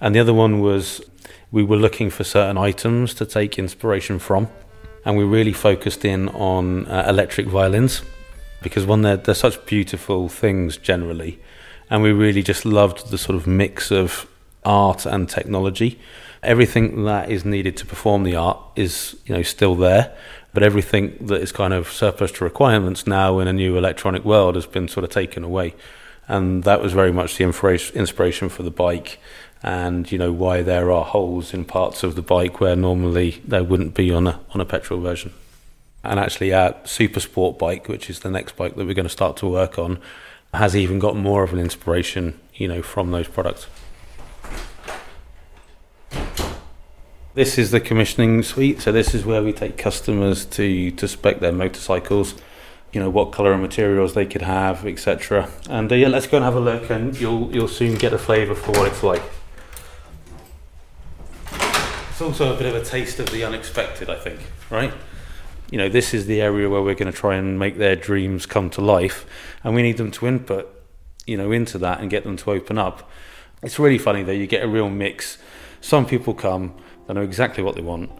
and 0.00 0.14
the 0.14 0.20
other 0.20 0.34
one 0.34 0.60
was 0.60 1.00
we 1.54 1.62
were 1.62 1.76
looking 1.76 2.10
for 2.10 2.24
certain 2.24 2.58
items 2.58 3.14
to 3.14 3.24
take 3.24 3.60
inspiration 3.60 4.18
from, 4.18 4.48
and 5.04 5.16
we 5.16 5.22
really 5.22 5.52
focused 5.52 6.04
in 6.04 6.28
on 6.30 6.84
uh, 6.86 7.06
electric 7.08 7.46
violins 7.46 8.02
because 8.60 8.84
one, 8.84 9.02
they're, 9.02 9.16
they're 9.16 9.36
such 9.36 9.64
beautiful 9.64 10.28
things 10.28 10.76
generally, 10.76 11.38
and 11.88 12.02
we 12.02 12.10
really 12.10 12.42
just 12.42 12.64
loved 12.64 13.08
the 13.12 13.16
sort 13.16 13.36
of 13.36 13.46
mix 13.46 13.92
of 13.92 14.28
art 14.64 15.06
and 15.06 15.28
technology. 15.28 16.00
Everything 16.42 17.04
that 17.04 17.30
is 17.30 17.44
needed 17.44 17.76
to 17.76 17.86
perform 17.86 18.24
the 18.24 18.34
art 18.34 18.58
is, 18.74 19.14
you 19.24 19.32
know, 19.36 19.42
still 19.44 19.76
there, 19.76 20.12
but 20.54 20.64
everything 20.64 21.16
that 21.20 21.40
is 21.40 21.52
kind 21.52 21.72
of 21.72 21.88
surplus 21.88 22.32
to 22.32 22.42
requirements 22.42 23.06
now 23.06 23.38
in 23.38 23.46
a 23.46 23.52
new 23.52 23.78
electronic 23.78 24.24
world 24.24 24.56
has 24.56 24.66
been 24.66 24.88
sort 24.88 25.04
of 25.04 25.10
taken 25.10 25.44
away, 25.44 25.72
and 26.26 26.64
that 26.64 26.82
was 26.82 26.92
very 26.92 27.12
much 27.12 27.36
the 27.36 27.44
inspiration 27.44 28.48
for 28.48 28.64
the 28.64 28.72
bike 28.72 29.20
and 29.64 30.12
you 30.12 30.18
know 30.18 30.30
why 30.30 30.60
there 30.60 30.92
are 30.92 31.06
holes 31.06 31.54
in 31.54 31.64
parts 31.64 32.02
of 32.02 32.16
the 32.16 32.22
bike 32.22 32.60
where 32.60 32.76
normally 32.76 33.40
there 33.46 33.64
wouldn't 33.64 33.94
be 33.94 34.12
on 34.12 34.26
a 34.26 34.38
on 34.50 34.60
a 34.60 34.64
petrol 34.64 35.00
version. 35.00 35.32
And 36.04 36.20
actually, 36.20 36.52
our 36.52 36.76
super 36.84 37.18
sport 37.18 37.58
bike, 37.58 37.88
which 37.88 38.10
is 38.10 38.20
the 38.20 38.30
next 38.30 38.56
bike 38.56 38.76
that 38.76 38.86
we're 38.86 38.92
going 38.92 39.06
to 39.06 39.10
start 39.10 39.38
to 39.38 39.46
work 39.46 39.78
on, 39.78 39.98
has 40.52 40.76
even 40.76 40.98
got 40.98 41.16
more 41.16 41.42
of 41.42 41.54
an 41.54 41.58
inspiration, 41.58 42.38
you 42.54 42.68
know, 42.68 42.82
from 42.82 43.10
those 43.10 43.26
products. 43.26 43.66
This 47.32 47.56
is 47.56 47.70
the 47.70 47.80
commissioning 47.80 48.42
suite. 48.42 48.82
So 48.82 48.92
this 48.92 49.14
is 49.14 49.24
where 49.24 49.42
we 49.42 49.54
take 49.54 49.78
customers 49.78 50.44
to 50.44 50.90
to 50.90 51.08
spec 51.08 51.40
their 51.40 51.52
motorcycles. 51.52 52.34
You 52.92 53.00
know 53.00 53.08
what 53.08 53.32
color 53.32 53.54
and 53.54 53.62
materials 53.62 54.12
they 54.12 54.26
could 54.26 54.42
have, 54.42 54.84
etc. 54.86 55.48
And 55.70 55.90
uh, 55.90 55.94
yeah, 55.94 56.08
let's 56.08 56.26
go 56.26 56.36
and 56.36 56.44
have 56.44 56.54
a 56.54 56.60
look, 56.60 56.90
and 56.90 57.18
you'll 57.18 57.50
you'll 57.50 57.66
soon 57.66 57.94
get 57.94 58.12
a 58.12 58.18
flavour 58.18 58.54
for 58.54 58.72
what 58.72 58.88
it's 58.88 59.02
like. 59.02 59.22
It's 62.14 62.22
also 62.22 62.54
a 62.54 62.56
bit 62.56 62.72
of 62.72 62.80
a 62.80 62.84
taste 62.84 63.18
of 63.18 63.28
the 63.30 63.42
unexpected, 63.42 64.08
I 64.08 64.14
think, 64.14 64.38
right? 64.70 64.94
you 65.74 65.78
know, 65.78 65.88
this 65.88 66.14
is 66.14 66.26
the 66.26 66.40
area 66.40 66.70
where 66.70 66.82
we're 66.82 66.94
going 66.94 67.10
to 67.10 67.18
try 67.18 67.34
and 67.34 67.58
make 67.58 67.78
their 67.78 67.96
dreams 67.96 68.46
come 68.46 68.70
to 68.70 68.80
life, 68.80 69.26
and 69.64 69.74
we 69.74 69.82
need 69.82 69.96
them 69.96 70.12
to 70.12 70.26
input, 70.28 70.68
you 71.26 71.36
know, 71.36 71.50
into 71.50 71.78
that 71.78 72.00
and 72.00 72.10
get 72.10 72.22
them 72.22 72.36
to 72.36 72.52
open 72.52 72.78
up. 72.78 73.10
It's 73.60 73.76
really 73.76 73.98
funny 73.98 74.22
though. 74.22 74.30
You 74.30 74.46
get 74.46 74.62
a 74.62 74.68
real 74.68 74.88
mix. 74.88 75.38
Some 75.80 76.06
people 76.06 76.32
come, 76.32 76.74
they 77.08 77.14
know 77.14 77.22
exactly 77.22 77.64
what 77.64 77.74
they 77.74 77.82
want, 77.82 78.10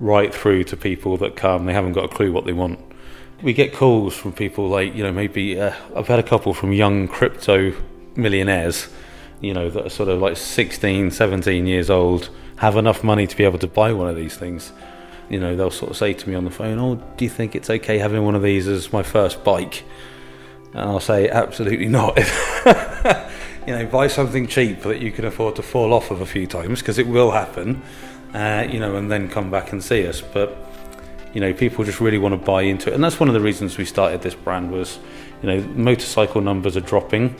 right 0.00 0.34
through 0.34 0.64
to 0.64 0.78
people 0.78 1.18
that 1.18 1.36
come, 1.36 1.66
they 1.66 1.74
haven't 1.74 1.92
got 1.92 2.04
a 2.04 2.08
clue 2.08 2.32
what 2.32 2.46
they 2.46 2.54
want. 2.54 2.80
We 3.42 3.52
get 3.52 3.74
calls 3.74 4.16
from 4.16 4.32
people 4.32 4.68
like, 4.68 4.94
you 4.94 5.02
know, 5.02 5.12
maybe 5.12 5.60
uh, 5.60 5.74
I've 5.94 6.08
had 6.08 6.18
a 6.18 6.22
couple 6.22 6.54
from 6.54 6.72
young 6.72 7.06
crypto 7.06 7.74
millionaires, 8.16 8.88
you 9.42 9.52
know, 9.52 9.68
that 9.68 9.84
are 9.84 9.90
sort 9.90 10.08
of 10.08 10.22
like 10.22 10.38
16, 10.38 11.10
17 11.10 11.66
years 11.66 11.90
old, 11.90 12.30
have 12.56 12.76
enough 12.76 13.02
money 13.04 13.26
to 13.26 13.36
be 13.36 13.44
able 13.44 13.58
to 13.58 13.66
buy 13.66 13.92
one 13.92 14.08
of 14.08 14.16
these 14.16 14.36
things 14.36 14.72
you 15.28 15.40
know, 15.40 15.56
they'll 15.56 15.70
sort 15.70 15.90
of 15.90 15.96
say 15.96 16.12
to 16.12 16.28
me 16.28 16.34
on 16.34 16.44
the 16.44 16.50
phone, 16.50 16.78
"Oh, 16.78 16.96
do 17.16 17.24
you 17.24 17.30
think 17.30 17.54
it's 17.54 17.70
okay 17.70 17.98
having 17.98 18.24
one 18.24 18.34
of 18.34 18.42
these 18.42 18.68
as 18.68 18.92
my 18.92 19.02
first 19.02 19.42
bike?" 19.44 19.84
And 20.72 20.82
I'll 20.82 21.00
say, 21.00 21.28
"Absolutely 21.28 21.88
not." 21.88 22.16
you 23.66 23.74
know, 23.74 23.86
buy 23.86 24.06
something 24.08 24.46
cheap 24.46 24.82
that 24.82 25.00
you 25.00 25.10
can 25.10 25.24
afford 25.24 25.56
to 25.56 25.62
fall 25.62 25.92
off 25.92 26.10
of 26.10 26.20
a 26.20 26.26
few 26.26 26.46
times 26.46 26.80
because 26.80 26.98
it 26.98 27.06
will 27.06 27.30
happen. 27.30 27.82
Uh, 28.34 28.66
you 28.70 28.80
know, 28.80 28.96
and 28.96 29.10
then 29.10 29.28
come 29.28 29.50
back 29.50 29.72
and 29.72 29.82
see 29.82 30.06
us. 30.06 30.20
But 30.20 30.56
you 31.32 31.40
know, 31.40 31.52
people 31.52 31.84
just 31.84 32.00
really 32.00 32.18
want 32.18 32.38
to 32.38 32.44
buy 32.44 32.62
into 32.62 32.90
it, 32.90 32.94
and 32.94 33.02
that's 33.02 33.18
one 33.18 33.28
of 33.28 33.34
the 33.34 33.40
reasons 33.40 33.78
we 33.78 33.84
started 33.84 34.20
this 34.22 34.34
brand. 34.34 34.70
Was 34.70 34.98
you 35.42 35.48
know, 35.48 35.60
motorcycle 35.74 36.42
numbers 36.42 36.76
are 36.76 36.80
dropping, 36.80 37.34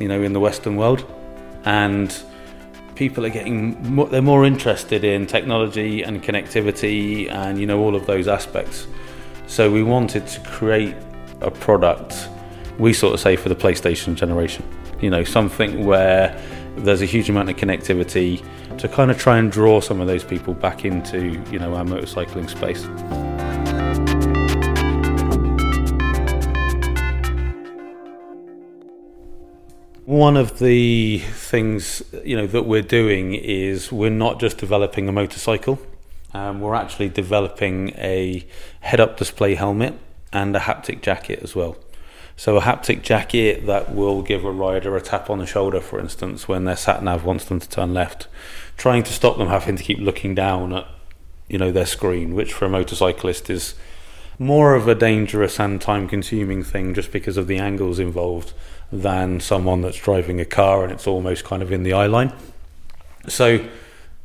you 0.00 0.08
know, 0.08 0.20
in 0.22 0.32
the 0.32 0.40
Western 0.40 0.76
world, 0.76 1.04
and 1.64 2.10
people 3.00 3.24
are 3.24 3.30
getting 3.30 3.82
more, 3.94 4.06
they're 4.08 4.20
more 4.20 4.44
interested 4.44 5.04
in 5.04 5.26
technology 5.26 6.02
and 6.02 6.22
connectivity 6.22 7.32
and 7.32 7.58
you 7.58 7.66
know 7.66 7.80
all 7.80 7.96
of 7.96 8.04
those 8.04 8.28
aspects. 8.28 8.86
So 9.46 9.72
we 9.72 9.82
wanted 9.82 10.26
to 10.26 10.40
create 10.40 10.94
a 11.40 11.50
product 11.50 12.28
we 12.78 12.92
sort 12.92 13.14
of 13.14 13.20
say 13.20 13.36
for 13.36 13.48
the 13.48 13.54
PlayStation 13.54 14.16
generation. 14.16 14.62
You 15.00 15.08
know 15.08 15.24
something 15.24 15.86
where 15.86 16.38
there's 16.76 17.00
a 17.00 17.06
huge 17.06 17.30
amount 17.30 17.48
of 17.48 17.56
connectivity 17.56 18.44
to 18.76 18.86
kind 18.86 19.10
of 19.10 19.18
try 19.18 19.38
and 19.38 19.50
draw 19.50 19.80
some 19.80 20.02
of 20.02 20.06
those 20.06 20.22
people 20.22 20.52
back 20.52 20.84
into 20.84 21.42
you 21.50 21.58
know 21.58 21.74
our 21.76 21.84
motorcycling 21.84 22.50
space 22.50 22.84
One 30.10 30.36
of 30.36 30.58
the 30.58 31.18
things 31.18 32.02
you 32.24 32.34
know 32.36 32.48
that 32.48 32.64
we're 32.64 32.82
doing 32.82 33.32
is 33.32 33.92
we're 33.92 34.10
not 34.10 34.40
just 34.40 34.58
developing 34.58 35.08
a 35.08 35.12
motorcycle. 35.12 35.78
Um, 36.34 36.60
we're 36.60 36.74
actually 36.74 37.10
developing 37.10 37.90
a 37.90 38.44
head-up 38.80 39.18
display 39.18 39.54
helmet 39.54 39.96
and 40.32 40.56
a 40.56 40.58
haptic 40.58 41.02
jacket 41.02 41.38
as 41.44 41.54
well. 41.54 41.76
So 42.36 42.56
a 42.56 42.60
haptic 42.60 43.02
jacket 43.02 43.66
that 43.66 43.94
will 43.94 44.22
give 44.22 44.44
a 44.44 44.50
rider 44.50 44.96
a 44.96 45.00
tap 45.00 45.30
on 45.30 45.38
the 45.38 45.46
shoulder, 45.46 45.80
for 45.80 46.00
instance, 46.00 46.48
when 46.48 46.64
their 46.64 46.76
sat 46.76 47.04
nav 47.04 47.24
wants 47.24 47.44
them 47.44 47.60
to 47.60 47.68
turn 47.68 47.94
left, 47.94 48.26
trying 48.76 49.04
to 49.04 49.12
stop 49.12 49.38
them 49.38 49.46
having 49.46 49.76
to 49.76 49.84
keep 49.84 50.00
looking 50.00 50.34
down 50.34 50.72
at 50.72 50.88
you 51.46 51.56
know 51.56 51.70
their 51.70 51.86
screen, 51.86 52.34
which 52.34 52.52
for 52.52 52.64
a 52.64 52.68
motorcyclist 52.68 53.48
is 53.48 53.76
more 54.40 54.74
of 54.74 54.88
a 54.88 54.94
dangerous 54.94 55.60
and 55.60 55.80
time-consuming 55.80 56.64
thing 56.64 56.94
just 56.94 57.12
because 57.12 57.36
of 57.36 57.46
the 57.46 57.58
angles 57.58 58.00
involved 58.00 58.54
than 58.92 59.40
someone 59.40 59.82
that's 59.82 59.98
driving 59.98 60.40
a 60.40 60.44
car 60.44 60.82
and 60.82 60.92
it's 60.92 61.06
almost 61.06 61.44
kind 61.44 61.62
of 61.62 61.70
in 61.70 61.82
the 61.82 61.92
eye 61.92 62.06
line. 62.06 62.32
So 63.28 63.64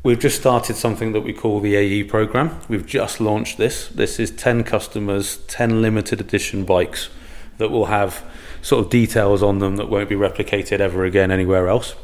we've 0.03 0.19
just 0.19 0.39
started 0.39 0.75
something 0.75 1.11
that 1.13 1.21
we 1.21 1.33
call 1.33 1.59
the 1.59 1.75
AE 1.75 2.03
program. 2.05 2.59
We've 2.67 2.85
just 2.85 3.19
launched 3.19 3.57
this. 3.57 3.87
This 3.87 4.19
is 4.19 4.31
10 4.31 4.63
customers, 4.63 5.37
10 5.47 5.81
limited 5.81 6.19
edition 6.19 6.65
bikes 6.65 7.09
that 7.57 7.69
will 7.69 7.85
have 7.85 8.23
sort 8.61 8.83
of 8.83 8.89
details 8.89 9.43
on 9.43 9.59
them 9.59 9.75
that 9.75 9.89
won't 9.89 10.09
be 10.09 10.15
replicated 10.15 10.79
ever 10.79 11.05
again 11.05 11.31
anywhere 11.31 11.67
else. 11.67 11.95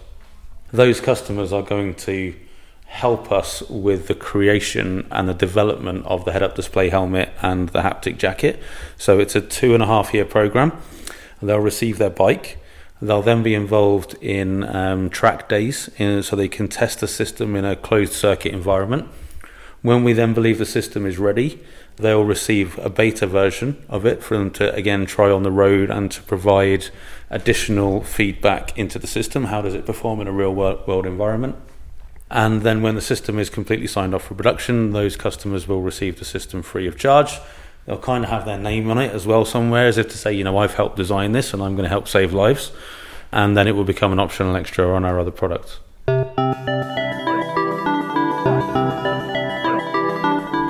Those 0.71 1.01
customers 1.01 1.51
are 1.51 1.63
going 1.63 1.95
to 1.95 2.35
help 2.85 3.31
us 3.31 3.61
with 3.69 4.07
the 4.07 4.13
creation 4.13 5.07
and 5.11 5.27
the 5.27 5.33
development 5.33 6.05
of 6.05 6.25
the 6.25 6.31
head 6.33 6.43
up 6.43 6.55
display 6.55 6.89
helmet 6.89 7.29
and 7.41 7.69
the 7.69 7.81
haptic 7.81 8.17
jacket. 8.17 8.61
So 8.97 9.17
it's 9.19 9.33
a 9.33 9.41
two 9.41 9.73
and 9.73 9.81
a 9.81 9.85
half 9.85 10.13
year 10.13 10.25
program 10.25 10.73
They'll 11.41 11.59
receive 11.59 11.97
their 11.97 12.09
bike. 12.09 12.57
They'll 13.01 13.23
then 13.23 13.41
be 13.41 13.55
involved 13.55 14.15
in 14.21 14.63
um, 14.63 15.09
track 15.09 15.49
days 15.49 15.89
in, 15.97 16.21
so 16.21 16.35
they 16.35 16.47
can 16.47 16.67
test 16.67 16.99
the 16.99 17.07
system 17.07 17.55
in 17.55 17.65
a 17.65 17.75
closed 17.75 18.13
circuit 18.13 18.53
environment. 18.53 19.07
When 19.81 20.03
we 20.03 20.13
then 20.13 20.35
believe 20.35 20.59
the 20.59 20.65
system 20.65 21.07
is 21.07 21.17
ready, 21.17 21.59
they'll 21.97 22.23
receive 22.23 22.77
a 22.77 22.89
beta 22.89 23.25
version 23.25 23.83
of 23.89 24.05
it 24.05 24.23
for 24.23 24.37
them 24.37 24.51
to 24.51 24.71
again 24.75 25.07
try 25.07 25.31
on 25.31 25.41
the 25.41 25.51
road 25.51 25.89
and 25.89 26.11
to 26.11 26.21
provide 26.21 26.89
additional 27.31 28.03
feedback 28.03 28.77
into 28.77 28.99
the 28.99 29.07
system. 29.07 29.45
How 29.45 29.61
does 29.63 29.73
it 29.73 29.87
perform 29.87 30.21
in 30.21 30.27
a 30.27 30.31
real 30.31 30.53
world 30.53 31.07
environment? 31.07 31.55
And 32.29 32.61
then 32.61 32.83
when 32.83 32.95
the 32.95 33.01
system 33.01 33.39
is 33.39 33.49
completely 33.49 33.87
signed 33.87 34.13
off 34.13 34.23
for 34.23 34.35
production, 34.35 34.91
those 34.91 35.17
customers 35.17 35.67
will 35.67 35.81
receive 35.81 36.19
the 36.19 36.25
system 36.25 36.61
free 36.61 36.87
of 36.87 36.97
charge 36.97 37.39
they'll 37.85 37.97
kind 37.97 38.23
of 38.23 38.29
have 38.29 38.45
their 38.45 38.57
name 38.57 38.89
on 38.89 38.97
it 38.97 39.13
as 39.13 39.25
well 39.25 39.45
somewhere, 39.45 39.87
as 39.87 39.97
if 39.97 40.09
to 40.09 40.17
say, 40.17 40.33
you 40.33 40.43
know, 40.43 40.57
I've 40.57 40.75
helped 40.75 40.95
design 40.95 41.31
this 41.31 41.53
and 41.53 41.61
I'm 41.61 41.75
going 41.75 41.83
to 41.83 41.89
help 41.89 42.07
save 42.07 42.33
lives. 42.33 42.71
And 43.31 43.55
then 43.55 43.67
it 43.67 43.75
will 43.75 43.85
become 43.85 44.11
an 44.11 44.19
optional 44.19 44.55
extra 44.55 44.93
on 44.93 45.05
our 45.05 45.19
other 45.19 45.31
products. 45.31 45.79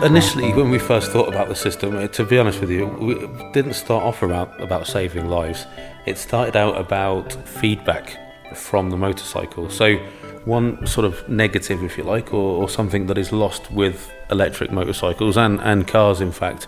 Initially, 0.03 0.51
when 0.53 0.71
we 0.71 0.79
first 0.79 1.11
thought 1.11 1.27
about 1.27 1.47
the 1.47 1.55
system, 1.55 1.95
eh, 1.95 2.07
to 2.07 2.23
be 2.23 2.39
honest 2.39 2.59
with 2.59 2.71
you, 2.71 2.87
we 2.87 3.13
didn't 3.53 3.73
start 3.73 4.03
off 4.03 4.23
about, 4.23 4.59
about 4.59 4.87
saving 4.87 5.29
lives. 5.29 5.67
It 6.07 6.17
started 6.17 6.55
out 6.55 6.75
about 6.75 7.33
feedback 7.47 8.17
from 8.55 8.89
the 8.89 8.97
motorcycle. 8.97 9.69
So, 9.69 9.97
one 10.45 10.85
sort 10.87 11.05
of 11.05 11.27
negative, 11.29 11.83
if 11.83 11.97
you 11.97 12.03
like, 12.03 12.33
or, 12.33 12.63
or 12.63 12.69
something 12.69 13.05
that 13.07 13.17
is 13.17 13.31
lost 13.31 13.71
with 13.71 14.11
electric 14.31 14.71
motorcycles 14.71 15.37
and, 15.37 15.59
and 15.61 15.87
cars, 15.87 16.19
in 16.21 16.31
fact, 16.31 16.67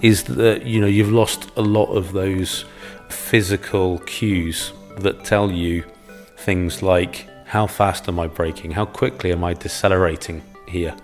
is 0.00 0.24
that 0.24 0.64
you 0.64 0.80
know 0.80 0.86
you've 0.86 1.12
lost 1.12 1.50
a 1.56 1.62
lot 1.62 1.86
of 1.86 2.12
those 2.12 2.64
physical 3.08 3.98
cues 4.00 4.72
that 4.98 5.24
tell 5.24 5.50
you 5.50 5.84
things 6.36 6.82
like 6.82 7.28
how 7.46 7.66
fast 7.66 8.08
am 8.08 8.18
I 8.18 8.26
braking, 8.26 8.70
how 8.70 8.84
quickly 8.84 9.32
am 9.32 9.44
I 9.44 9.54
decelerating 9.54 10.42
here. 10.68 10.94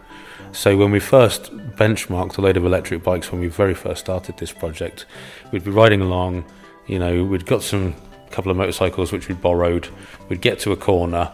So 0.53 0.77
when 0.77 0.91
we 0.91 1.01
first 1.01 1.55
benchmarked 1.77 2.39
a 2.39 2.41
load 2.41 2.57
of 2.57 2.65
electric 2.65 3.03
bikes 3.03 3.31
when 3.31 3.41
we 3.41 3.49
very 3.49 3.75
first 3.75 4.01
started 4.01 4.39
this 4.39 4.53
project, 4.53 5.07
we'd 5.51 5.65
be 5.65 5.71
riding 5.71 6.01
along, 6.01 6.45
you 6.87 6.99
know, 6.99 7.25
we'd 7.25 7.47
got 7.47 7.63
some 7.63 7.95
couple 8.31 8.51
of 8.51 8.57
motorcycles 8.57 9.13
which 9.13 9.29
we'd 9.29 9.41
borrowed, 9.41 9.89
we'd 10.29 10.41
get 10.41 10.59
to 10.61 10.73
a 10.73 10.77
corner 10.77 11.33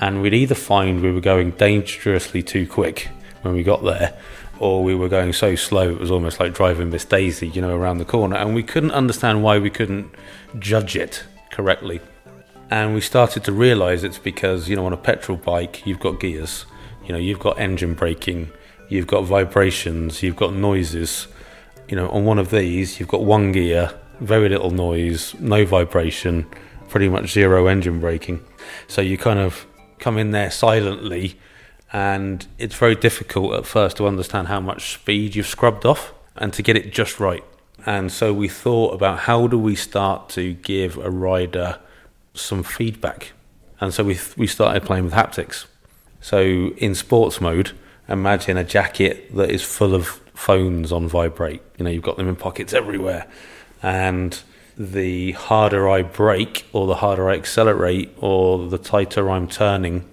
and 0.00 0.22
we'd 0.22 0.34
either 0.34 0.54
find 0.54 1.02
we 1.02 1.10
were 1.10 1.20
going 1.20 1.52
dangerously 1.52 2.42
too 2.42 2.66
quick 2.66 3.08
when 3.42 3.54
we 3.54 3.62
got 3.62 3.82
there, 3.84 4.16
or 4.58 4.82
we 4.82 4.94
were 4.94 5.08
going 5.08 5.32
so 5.32 5.54
slow 5.54 5.90
it 5.90 6.00
was 6.00 6.10
almost 6.10 6.40
like 6.40 6.52
driving 6.52 6.90
Miss 6.90 7.04
Daisy, 7.04 7.48
you 7.48 7.62
know, 7.62 7.74
around 7.74 7.98
the 7.98 8.04
corner, 8.04 8.36
and 8.36 8.54
we 8.54 8.62
couldn't 8.62 8.90
understand 8.90 9.42
why 9.42 9.58
we 9.58 9.70
couldn't 9.70 10.14
judge 10.58 10.96
it 10.96 11.24
correctly. 11.50 12.00
And 12.70 12.94
we 12.94 13.00
started 13.00 13.44
to 13.44 13.52
realize 13.52 14.02
it's 14.02 14.18
because, 14.18 14.68
you 14.68 14.76
know, 14.76 14.86
on 14.86 14.92
a 14.92 14.96
petrol 14.96 15.38
bike, 15.38 15.86
you've 15.86 16.00
got 16.00 16.20
gears, 16.20 16.66
you 17.04 17.12
know, 17.12 17.18
you've 17.18 17.38
got 17.38 17.58
engine 17.58 17.94
braking, 17.94 18.50
you've 18.88 19.06
got 19.06 19.24
vibrations, 19.24 20.22
you've 20.22 20.36
got 20.36 20.52
noises. 20.52 21.28
You 21.88 21.94
know, 21.94 22.08
on 22.08 22.24
one 22.24 22.40
of 22.40 22.50
these, 22.50 22.98
you've 22.98 23.08
got 23.08 23.22
one 23.22 23.52
gear, 23.52 23.92
very 24.20 24.48
little 24.48 24.70
noise, 24.70 25.34
no 25.40 25.64
vibration, 25.64 26.46
pretty 26.88 27.08
much 27.08 27.32
zero 27.32 27.66
engine 27.66 28.00
braking. 28.00 28.44
So 28.88 29.00
you 29.00 29.18
kind 29.18 29.38
of 29.38 29.66
come 29.98 30.18
in 30.18 30.30
there 30.30 30.50
silently, 30.50 31.38
and 31.92 32.46
it's 32.58 32.74
very 32.74 32.94
difficult 32.94 33.54
at 33.54 33.66
first 33.66 33.96
to 33.98 34.06
understand 34.06 34.48
how 34.48 34.60
much 34.60 34.92
speed 34.92 35.34
you've 35.34 35.46
scrubbed 35.46 35.84
off 35.84 36.12
and 36.36 36.52
to 36.52 36.62
get 36.62 36.76
it 36.76 36.92
just 36.92 37.20
right. 37.20 37.44
And 37.84 38.10
so 38.10 38.32
we 38.32 38.48
thought 38.48 38.94
about 38.94 39.20
how 39.20 39.46
do 39.46 39.58
we 39.58 39.76
start 39.76 40.28
to 40.30 40.54
give 40.54 40.96
a 40.98 41.10
rider 41.10 41.78
some 42.34 42.62
feedback. 42.62 43.32
And 43.80 43.92
so 43.94 44.04
we 44.04 44.18
we 44.36 44.46
started 44.46 44.82
playing 44.82 45.04
with 45.04 45.12
haptics. 45.12 45.66
So 46.20 46.40
in 46.76 46.94
sports 46.94 47.40
mode, 47.40 47.72
imagine 48.08 48.56
a 48.56 48.64
jacket 48.64 49.34
that 49.36 49.50
is 49.50 49.62
full 49.62 49.94
of 49.94 50.20
phones 50.34 50.92
on 50.92 51.08
vibrate. 51.08 51.62
You 51.78 51.84
know, 51.84 51.90
you've 51.90 52.02
got 52.02 52.16
them 52.16 52.28
in 52.28 52.36
pockets 52.36 52.72
everywhere, 52.72 53.26
and 53.82 54.40
the 54.76 55.32
harder 55.32 55.88
I 55.88 56.02
brake 56.02 56.66
or 56.72 56.86
the 56.86 56.96
harder 56.96 57.30
I 57.30 57.34
accelerate 57.34 58.10
or 58.18 58.68
the 58.68 58.78
tighter 58.78 59.30
I'm 59.30 59.48
turning, 59.48 60.04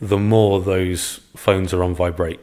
the 0.00 0.18
more 0.18 0.60
those 0.60 1.20
phones 1.36 1.72
are 1.72 1.82
on 1.82 1.94
vibrate. 1.94 2.40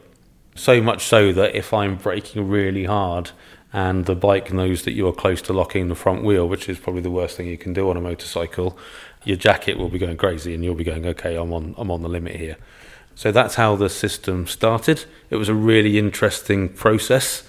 So 0.54 0.82
much 0.82 1.04
so 1.04 1.32
that 1.32 1.54
if 1.54 1.72
I'm 1.72 1.96
braking 1.96 2.48
really 2.48 2.84
hard 2.84 3.30
and 3.72 4.04
the 4.04 4.14
bike 4.14 4.52
knows 4.52 4.82
that 4.82 4.92
you're 4.92 5.14
close 5.14 5.40
to 5.42 5.52
locking 5.54 5.88
the 5.88 5.94
front 5.94 6.24
wheel, 6.24 6.46
which 6.46 6.68
is 6.68 6.78
probably 6.78 7.00
the 7.00 7.10
worst 7.10 7.36
thing 7.38 7.46
you 7.46 7.56
can 7.56 7.72
do 7.72 7.88
on 7.88 7.96
a 7.96 8.02
motorcycle, 8.02 8.76
your 9.24 9.36
jacket 9.36 9.78
will 9.78 9.88
be 9.88 9.98
going 9.98 10.18
crazy 10.18 10.54
and 10.54 10.62
you'll 10.62 10.74
be 10.74 10.84
going, 10.84 11.06
okay, 11.06 11.36
I'm 11.36 11.52
on, 11.52 11.74
I'm 11.78 11.90
on 11.90 12.02
the 12.02 12.08
limit 12.08 12.36
here. 12.36 12.56
So 13.14 13.32
that's 13.32 13.54
how 13.54 13.76
the 13.76 13.88
system 13.88 14.46
started. 14.46 15.04
It 15.30 15.36
was 15.36 15.48
a 15.48 15.54
really 15.54 15.98
interesting 15.98 16.68
process 16.68 17.48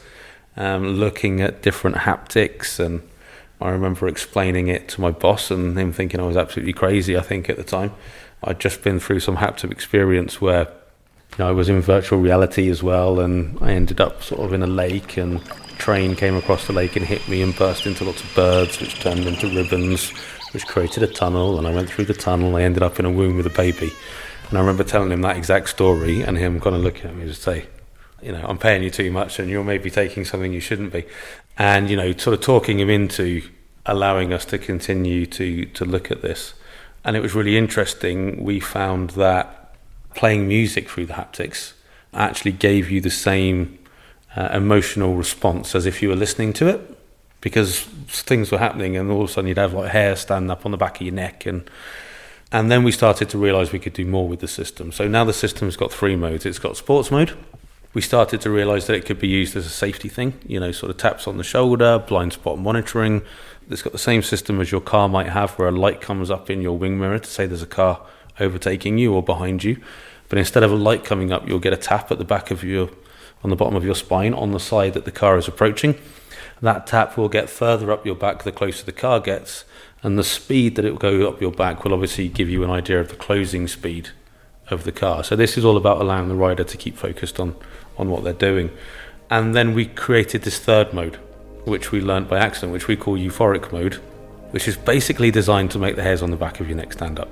um, 0.55 0.87
looking 0.87 1.41
at 1.41 1.61
different 1.61 1.97
haptics. 1.97 2.79
And 2.79 3.01
I 3.61 3.69
remember 3.69 4.07
explaining 4.07 4.67
it 4.67 4.89
to 4.89 5.01
my 5.01 5.11
boss 5.11 5.51
and 5.51 5.77
him 5.77 5.93
thinking 5.93 6.19
I 6.19 6.25
was 6.25 6.37
absolutely 6.37 6.73
crazy, 6.73 7.17
I 7.17 7.21
think, 7.21 7.49
at 7.49 7.57
the 7.57 7.63
time. 7.63 7.93
I'd 8.43 8.59
just 8.59 8.83
been 8.83 8.99
through 8.99 9.21
some 9.21 9.37
haptic 9.37 9.71
experience 9.71 10.41
where 10.41 10.67
you 11.33 11.39
know, 11.39 11.49
I 11.49 11.51
was 11.51 11.69
in 11.69 11.81
virtual 11.81 12.19
reality 12.19 12.69
as 12.69 12.83
well, 12.83 13.19
and 13.19 13.57
I 13.59 13.71
ended 13.71 13.99
up 13.99 14.21
sort 14.21 14.41
of 14.41 14.53
in 14.53 14.61
a 14.61 14.67
lake, 14.67 15.17
and 15.17 15.37
a 15.37 15.75
train 15.77 16.15
came 16.15 16.35
across 16.35 16.67
the 16.67 16.73
lake 16.73 16.95
and 16.95 17.05
hit 17.05 17.27
me 17.27 17.41
and 17.41 17.55
burst 17.55 17.87
into 17.87 18.03
lots 18.03 18.23
of 18.23 18.35
birds, 18.35 18.79
which 18.79 18.99
turned 18.99 19.25
into 19.25 19.47
ribbons, 19.47 20.11
which 20.51 20.67
created 20.67 21.01
a 21.01 21.07
tunnel, 21.07 21.57
and 21.57 21.65
I 21.65 21.73
went 21.73 21.89
through 21.89 22.05
the 22.05 22.13
tunnel. 22.13 22.55
I 22.55 22.61
ended 22.61 22.83
up 22.83 22.99
in 22.99 23.05
a 23.05 23.11
womb 23.11 23.37
with 23.37 23.47
a 23.47 23.57
baby, 23.57 23.91
and 24.49 24.57
I 24.57 24.61
remember 24.61 24.83
telling 24.83 25.11
him 25.11 25.21
that 25.21 25.37
exact 25.37 25.69
story, 25.69 26.21
and 26.21 26.37
him 26.37 26.59
kind 26.59 26.75
of 26.75 26.83
looking 26.83 27.09
at 27.09 27.15
me 27.15 27.25
to 27.25 27.33
say, 27.33 27.65
you 28.23 28.31
know, 28.31 28.45
I'm 28.47 28.57
paying 28.57 28.83
you 28.83 28.89
too 28.89 29.11
much, 29.11 29.39
and 29.39 29.49
you're 29.49 29.63
maybe 29.63 29.89
taking 29.89 30.25
something 30.25 30.53
you 30.53 30.59
shouldn't 30.59 30.93
be, 30.93 31.05
and 31.57 31.89
you 31.89 31.97
know, 31.97 32.11
sort 32.13 32.33
of 32.33 32.41
talking 32.41 32.79
him 32.79 32.89
into 32.89 33.43
allowing 33.85 34.31
us 34.31 34.45
to 34.45 34.57
continue 34.57 35.25
to 35.25 35.65
to 35.65 35.85
look 35.85 36.11
at 36.11 36.21
this, 36.21 36.53
and 37.03 37.15
it 37.15 37.21
was 37.21 37.35
really 37.35 37.57
interesting. 37.57 38.43
We 38.43 38.59
found 38.59 39.11
that 39.11 39.75
playing 40.15 40.47
music 40.47 40.89
through 40.89 41.07
the 41.07 41.13
haptics 41.13 41.73
actually 42.13 42.51
gave 42.51 42.89
you 42.89 43.01
the 43.01 43.09
same 43.09 43.79
uh, 44.35 44.49
emotional 44.53 45.15
response 45.15 45.75
as 45.75 45.85
if 45.85 46.01
you 46.01 46.09
were 46.09 46.15
listening 46.15 46.53
to 46.53 46.67
it. 46.67 46.99
Because 47.41 47.81
things 47.81 48.51
were 48.51 48.57
happening 48.57 48.95
and 48.95 49.11
all 49.11 49.23
of 49.23 49.29
a 49.29 49.33
sudden 49.33 49.49
you'd 49.49 49.57
have 49.57 49.73
like 49.73 49.91
hair 49.91 50.15
stand 50.15 50.49
up 50.49 50.65
on 50.65 50.71
the 50.71 50.77
back 50.77 50.95
of 50.95 51.01
your 51.01 51.13
neck 51.13 51.45
and 51.45 51.69
and 52.49 52.71
then 52.71 52.83
we 52.83 52.91
started 52.91 53.29
to 53.29 53.37
realize 53.37 53.73
we 53.73 53.79
could 53.79 53.93
do 53.93 54.05
more 54.05 54.27
with 54.27 54.39
the 54.39 54.47
system. 54.47 54.91
So 54.91 55.07
now 55.07 55.23
the 55.23 55.33
system's 55.33 55.75
got 55.75 55.91
three 55.91 56.15
modes. 56.15 56.45
It's 56.45 56.59
got 56.59 56.77
sports 56.77 57.09
mode 57.09 57.35
we 57.93 58.01
started 58.01 58.41
to 58.41 58.49
realize 58.49 58.87
that 58.87 58.95
it 58.95 59.05
could 59.05 59.19
be 59.19 59.27
used 59.27 59.55
as 59.55 59.65
a 59.65 59.69
safety 59.69 60.09
thing 60.09 60.33
you 60.45 60.59
know 60.59 60.71
sort 60.71 60.89
of 60.89 60.97
taps 60.97 61.27
on 61.27 61.37
the 61.37 61.43
shoulder 61.43 61.99
blind 61.99 62.33
spot 62.33 62.57
monitoring 62.57 63.21
it's 63.69 63.81
got 63.81 63.93
the 63.93 63.99
same 63.99 64.21
system 64.21 64.59
as 64.59 64.71
your 64.71 64.81
car 64.81 65.07
might 65.07 65.29
have 65.29 65.51
where 65.51 65.67
a 65.67 65.71
light 65.71 66.01
comes 66.01 66.29
up 66.29 66.49
in 66.49 66.61
your 66.61 66.77
wing 66.77 66.99
mirror 66.99 67.19
to 67.19 67.29
say 67.29 67.45
there's 67.45 67.61
a 67.61 67.67
car 67.67 68.01
overtaking 68.39 68.97
you 68.97 69.13
or 69.13 69.23
behind 69.23 69.63
you. 69.63 69.81
But 70.29 70.37
instead 70.37 70.63
of 70.63 70.71
a 70.71 70.75
light 70.75 71.05
coming 71.05 71.31
up, 71.31 71.47
you'll 71.47 71.59
get 71.59 71.73
a 71.73 71.77
tap 71.77 72.11
at 72.11 72.17
the 72.17 72.25
back 72.25 72.51
of 72.51 72.63
your, 72.63 72.89
on 73.43 73.49
the 73.49 73.55
bottom 73.55 73.75
of 73.75 73.85
your 73.85 73.95
spine, 73.95 74.33
on 74.33 74.51
the 74.51 74.59
side 74.59 74.93
that 74.93 75.05
the 75.05 75.11
car 75.11 75.37
is 75.37 75.47
approaching. 75.47 75.95
That 76.61 76.87
tap 76.87 77.17
will 77.17 77.29
get 77.29 77.49
further 77.49 77.91
up 77.91 78.05
your 78.05 78.15
back 78.15 78.43
the 78.43 78.51
closer 78.51 78.85
the 78.85 78.91
car 78.91 79.19
gets, 79.19 79.65
and 80.01 80.17
the 80.17 80.23
speed 80.23 80.75
that 80.75 80.85
it 80.85 80.91
will 80.91 80.97
go 80.97 81.27
up 81.27 81.41
your 81.41 81.51
back 81.51 81.83
will 81.83 81.93
obviously 81.93 82.27
give 82.29 82.49
you 82.49 82.63
an 82.63 82.69
idea 82.69 82.99
of 82.99 83.09
the 83.09 83.15
closing 83.15 83.67
speed 83.67 84.09
of 84.69 84.85
the 84.85 84.91
car. 84.91 85.23
So 85.23 85.35
this 85.35 85.57
is 85.57 85.65
all 85.65 85.77
about 85.77 86.01
allowing 86.01 86.29
the 86.29 86.35
rider 86.35 86.63
to 86.63 86.77
keep 86.77 86.97
focused 86.97 87.39
on 87.39 87.55
on 87.97 88.09
what 88.09 88.23
they're 88.23 88.33
doing. 88.33 88.71
And 89.29 89.55
then 89.55 89.73
we 89.73 89.85
created 89.85 90.43
this 90.43 90.59
third 90.59 90.93
mode, 90.93 91.15
which 91.65 91.91
we 91.91 92.01
learned 92.01 92.27
by 92.27 92.39
accident, 92.39 92.73
which 92.73 92.87
we 92.87 92.95
call 92.95 93.17
euphoric 93.17 93.71
mode, 93.71 93.95
which 94.51 94.67
is 94.67 94.77
basically 94.77 95.31
designed 95.31 95.71
to 95.71 95.79
make 95.79 95.95
the 95.95 96.03
hairs 96.03 96.21
on 96.21 96.31
the 96.31 96.37
back 96.37 96.59
of 96.59 96.67
your 96.67 96.77
neck 96.77 96.93
stand 96.93 97.19
up 97.19 97.29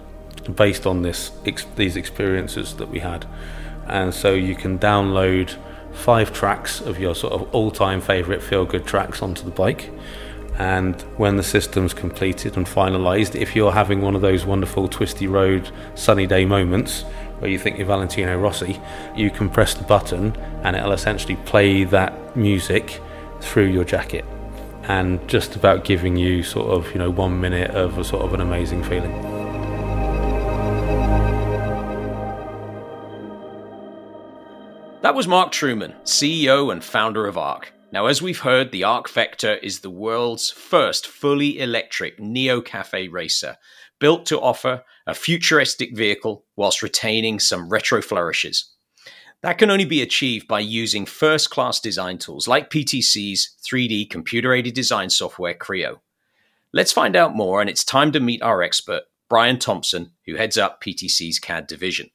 based 0.56 0.88
on 0.88 1.04
this 1.04 1.32
ex- 1.46 1.68
these 1.76 1.96
experiences 1.96 2.76
that 2.78 2.90
we 2.90 3.00
had. 3.00 3.28
And 3.88 4.14
so 4.14 4.34
you 4.34 4.56
can 4.56 4.80
download 4.80 5.56
five 5.94 6.34
tracks 6.34 6.82
of 6.82 7.00
your 7.00 7.14
sort 7.14 7.34
of 7.34 7.54
all-time 7.54 8.02
favorite 8.02 8.42
feel-good 8.42 8.86
tracks 8.86 9.22
onto 9.22 9.44
the 9.44 9.52
bike. 9.52 9.92
And 10.58 11.00
when 11.18 11.38
the 11.38 11.44
system's 11.44 11.94
completed 11.94 12.58
and 12.58 12.66
finalized, 12.66 13.36
if 13.36 13.56
you're 13.56 13.72
having 13.72 14.02
one 14.02 14.16
of 14.16 14.22
those 14.22 14.46
wonderful 14.46 14.88
twisty 14.88 15.28
road 15.28 15.70
sunny 15.96 16.28
day 16.28 16.46
moments 16.46 17.06
where 17.42 17.50
you 17.50 17.58
think 17.58 17.78
you're 17.78 17.88
Valentino 17.88 18.38
Rossi, 18.38 18.80
you 19.16 19.32
can 19.32 19.50
press 19.50 19.74
the 19.74 19.84
button 19.84 20.36
and 20.64 20.76
it'll 20.76 20.92
essentially 20.92 21.36
play 21.38 21.84
that 21.86 22.38
music 22.38 23.02
through 23.40 23.66
your 23.66 23.84
jacket 23.84 24.24
and 24.84 25.28
just 25.28 25.56
about 25.56 25.84
giving 25.84 26.16
you 26.16 26.44
sort 26.44 26.70
of, 26.70 26.92
you 26.94 27.00
know, 27.00 27.10
one 27.10 27.42
minute 27.42 27.72
of 27.72 27.98
a 27.98 28.04
sort 28.04 28.24
of 28.24 28.36
an 28.36 28.42
amazing 28.42 28.84
feeling. 28.84 29.12
That 35.02 35.16
was 35.16 35.28
Mark 35.28 35.52
Truman, 35.52 35.96
CEO 36.04 36.72
and 36.72 36.84
founder 36.84 37.26
of 37.26 37.40
ARC. 37.40 37.74
Now, 37.92 38.06
as 38.06 38.22
we've 38.22 38.40
heard, 38.40 38.72
the 38.72 38.84
ARC 38.84 39.10
Vector 39.10 39.56
is 39.56 39.80
the 39.80 39.90
world's 39.90 40.52
first 40.52 41.08
fully 41.08 41.60
electric 41.60 42.20
Neo 42.20 42.62
Cafe 42.62 43.08
racer, 43.08 43.58
built 44.02 44.26
to 44.26 44.42
offer 44.42 44.84
a 45.08 45.14
futuristic 45.14 45.96
vehicle 45.96 46.44
whilst 46.58 46.82
retaining 46.84 47.40
some 47.40 47.70
retro 47.70 48.02
flourishes. 48.02 48.74
That 49.44 49.58
can 49.58 49.72
only 49.72 49.86
be 49.86 50.02
achieved 50.02 50.48
by 50.48 50.60
using 50.60 51.06
first 51.06 51.50
class 51.50 51.80
design 51.80 52.18
tools 52.18 52.48
like 52.48 52.70
PTC's 52.70 53.56
3D 53.64 54.10
computer 54.10 54.54
aided 54.54 54.74
design 54.74 55.10
software 55.10 55.54
Creo. 55.54 56.00
Let's 56.74 56.92
find 56.92 57.16
out 57.16 57.36
more, 57.36 57.62
and 57.62 57.70
it's 57.70 57.84
time 57.84 58.12
to 58.12 58.20
meet 58.20 58.42
our 58.42 58.62
expert, 58.62 59.04
Brian 59.30 59.60
Thompson, 59.60 60.12
who 60.26 60.36
heads 60.36 60.58
up 60.58 60.84
PTC's 60.84 61.40
CAD 61.40 61.68
division. 61.68 62.10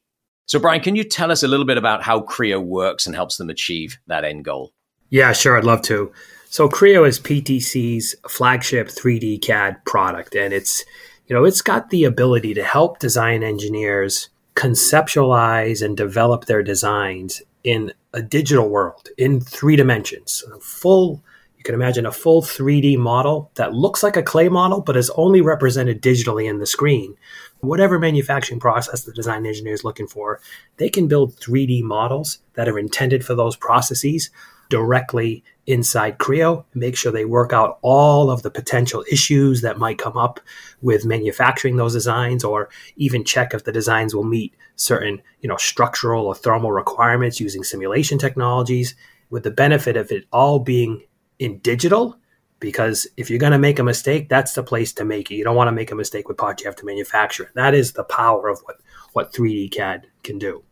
So, 0.47 0.59
Brian, 0.59 0.81
can 0.81 0.95
you 0.95 1.03
tell 1.03 1.33
us 1.33 1.43
a 1.43 1.49
little 1.49 1.67
bit 1.67 1.79
about 1.79 2.03
how 2.03 2.21
Creo 2.21 2.63
works 2.63 3.07
and 3.07 3.15
helps 3.15 3.37
them 3.37 3.51
achieve 3.51 3.99
that 4.07 4.25
end 4.25 4.45
goal? 4.45 4.73
Yeah, 5.11 5.33
sure. 5.33 5.57
I'd 5.57 5.65
love 5.65 5.83
to. 5.83 6.13
So, 6.49 6.69
Creo 6.69 7.07
is 7.07 7.19
PTC's 7.19 8.15
flagship 8.29 8.89
3D 8.89 9.43
CAD 9.43 9.85
product, 9.85 10.37
and 10.37 10.55
it's 10.55 10.85
you 11.27 11.35
know 11.35 11.45
it's 11.45 11.63
got 11.63 11.91
the 11.91 12.05
ability 12.05 12.55
to 12.55 12.65
help 12.65 12.99
design 12.99 13.43
engineers 13.43 14.31
conceptualize 14.55 15.85
and 15.85 15.97
develop 15.97 16.47
their 16.47 16.63
designs 16.63 17.43
in 17.63 17.93
a 18.13 18.23
digital 18.23 18.69
world 18.69 19.09
in 19.19 19.41
three 19.41 19.77
dimensions, 19.77 20.43
full 20.61 21.23
can 21.67 21.75
imagine 21.75 22.07
a 22.07 22.13
full 22.13 22.41
3D 22.43 22.97
model 22.97 23.51
that 23.57 23.75
looks 23.75 24.03
like 24.03 24.17
a 24.17 24.23
clay 24.23 24.49
model, 24.49 24.81
but 24.81 24.97
is 24.97 25.11
only 25.11 25.41
represented 25.41 26.01
digitally 26.01 26.49
in 26.49 26.59
the 26.59 26.67
screen. 26.67 27.17
Whatever 27.61 27.99
manufacturing 27.99 28.61
process 28.61 29.03
the 29.03 29.13
design 29.13 29.45
engineer 29.45 29.75
is 29.75 29.85
looking 29.85 30.07
for, 30.07 30.41
they 30.77 30.89
can 30.89 31.09
build 31.09 31.37
3D 31.37 31.83
models 31.83 32.39
that 32.55 32.69
are 32.69 32.79
intended 32.79 33.25
for 33.25 33.35
those 33.35 33.57
processes 33.57 34.31
directly 34.69 35.43
inside 35.67 36.19
Creo, 36.19 36.65
make 36.75 36.97
sure 36.97 37.11
they 37.11 37.25
work 37.25 37.53
out 37.53 37.79
all 37.83 38.31
of 38.31 38.43
the 38.43 38.51
potential 38.51 39.05
issues 39.11 39.63
that 39.63 39.79
might 39.79 39.99
come 39.99 40.17
up 40.17 40.39
with 40.81 41.05
manufacturing 41.05 41.77
those 41.77 41.95
designs 41.95 42.45
or 42.45 42.69
even 42.97 43.25
check 43.25 43.53
if 43.53 43.65
the 43.65 43.73
designs 43.73 44.15
will 44.15 44.25
meet 44.25 44.55
certain, 44.77 45.21
you 45.41 45.49
know, 45.49 45.57
structural 45.57 46.27
or 46.27 46.35
thermal 46.35 46.73
requirements 46.73 47.41
using 47.41 47.65
simulation 47.65 48.19
technologies 48.19 48.95
with 49.31 49.43
the 49.43 49.51
benefit 49.51 49.97
of 49.97 50.13
it 50.13 50.25
all 50.33 50.61
being 50.61 51.03
in 51.39 51.59
digital 51.59 52.19
because 52.61 53.07
if 53.17 53.29
you're 53.29 53.39
going 53.39 53.53
to 53.53 53.59
make 53.59 53.79
a 53.79 53.85
mistake, 53.85 54.29
that's 54.29 54.55
the 54.55 54.63
place 54.63 54.93
to 54.95 55.05
make 55.05 55.31
it. 55.31 55.35
You 55.35 55.45
don't 55.45 55.57
want 55.57 55.69
to 55.69 55.73
make 55.73 55.91
a 55.91 55.95
mistake 55.95 56.29
with 56.29 56.39
parts 56.39 56.63
you 56.63 56.69
have 56.69 56.77
to 56.77 56.87
manufacture. 56.87 57.51
That 57.55 57.75
is 57.75 57.93
the 57.93 58.05
power 58.05 58.49
of 58.49 58.61
what, 58.61 58.77
what 59.13 59.33
3D 59.33 59.73
CAD 59.73 60.07
can 60.23 60.39
do. 60.39 60.63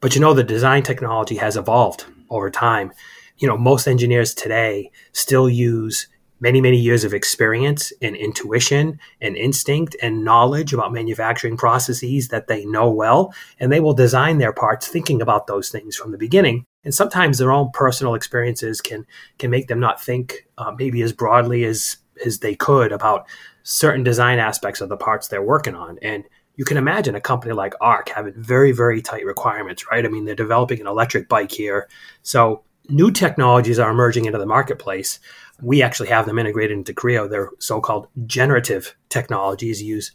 But 0.00 0.14
you 0.14 0.20
know, 0.20 0.34
the 0.34 0.44
design 0.44 0.82
technology 0.82 1.36
has 1.36 1.56
evolved 1.56 2.04
over 2.30 2.50
time. 2.50 2.92
You 3.38 3.48
know, 3.48 3.58
most 3.58 3.86
engineers 3.86 4.34
today 4.34 4.90
still 5.12 5.48
use 5.48 6.06
many, 6.40 6.60
many 6.60 6.76
years 6.76 7.04
of 7.04 7.14
experience 7.14 7.92
and 8.02 8.14
intuition 8.14 8.98
and 9.20 9.36
instinct 9.36 9.96
and 10.02 10.24
knowledge 10.24 10.72
about 10.72 10.92
manufacturing 10.92 11.56
processes 11.56 12.28
that 12.28 12.46
they 12.46 12.64
know 12.66 12.90
well. 12.90 13.32
And 13.58 13.72
they 13.72 13.80
will 13.80 13.94
design 13.94 14.38
their 14.38 14.52
parts 14.52 14.86
thinking 14.86 15.22
about 15.22 15.46
those 15.46 15.70
things 15.70 15.96
from 15.96 16.12
the 16.12 16.18
beginning. 16.18 16.64
And 16.84 16.94
sometimes 16.94 17.38
their 17.38 17.52
own 17.52 17.70
personal 17.72 18.14
experiences 18.14 18.80
can 18.80 19.06
can 19.38 19.50
make 19.50 19.68
them 19.68 19.80
not 19.80 20.00
think 20.00 20.46
uh, 20.58 20.72
maybe 20.76 21.02
as 21.02 21.12
broadly 21.12 21.64
as 21.64 21.96
as 22.24 22.38
they 22.38 22.54
could 22.54 22.92
about 22.92 23.26
certain 23.62 24.04
design 24.04 24.38
aspects 24.38 24.80
of 24.80 24.88
the 24.88 24.96
parts 24.96 25.28
they're 25.28 25.42
working 25.42 25.74
on. 25.74 25.98
And 26.00 26.24
you 26.54 26.64
can 26.64 26.76
imagine 26.76 27.14
a 27.14 27.20
company 27.20 27.52
like 27.52 27.74
arc 27.80 28.08
having 28.10 28.34
very 28.36 28.72
very 28.72 29.02
tight 29.02 29.24
requirements 29.24 29.84
right? 29.90 30.04
I 30.04 30.08
mean 30.08 30.26
they're 30.26 30.34
developing 30.34 30.80
an 30.80 30.86
electric 30.86 31.28
bike 31.28 31.50
here. 31.50 31.88
So 32.22 32.62
new 32.88 33.10
technologies 33.10 33.78
are 33.78 33.90
emerging 33.90 34.26
into 34.26 34.38
the 34.38 34.46
marketplace 34.46 35.18
we 35.62 35.82
actually 35.82 36.08
have 36.08 36.26
them 36.26 36.38
integrated 36.38 36.76
into 36.76 36.92
creo 36.92 37.28
they're 37.28 37.50
so-called 37.58 38.08
generative 38.26 38.94
technologies 39.08 39.82
use 39.82 40.12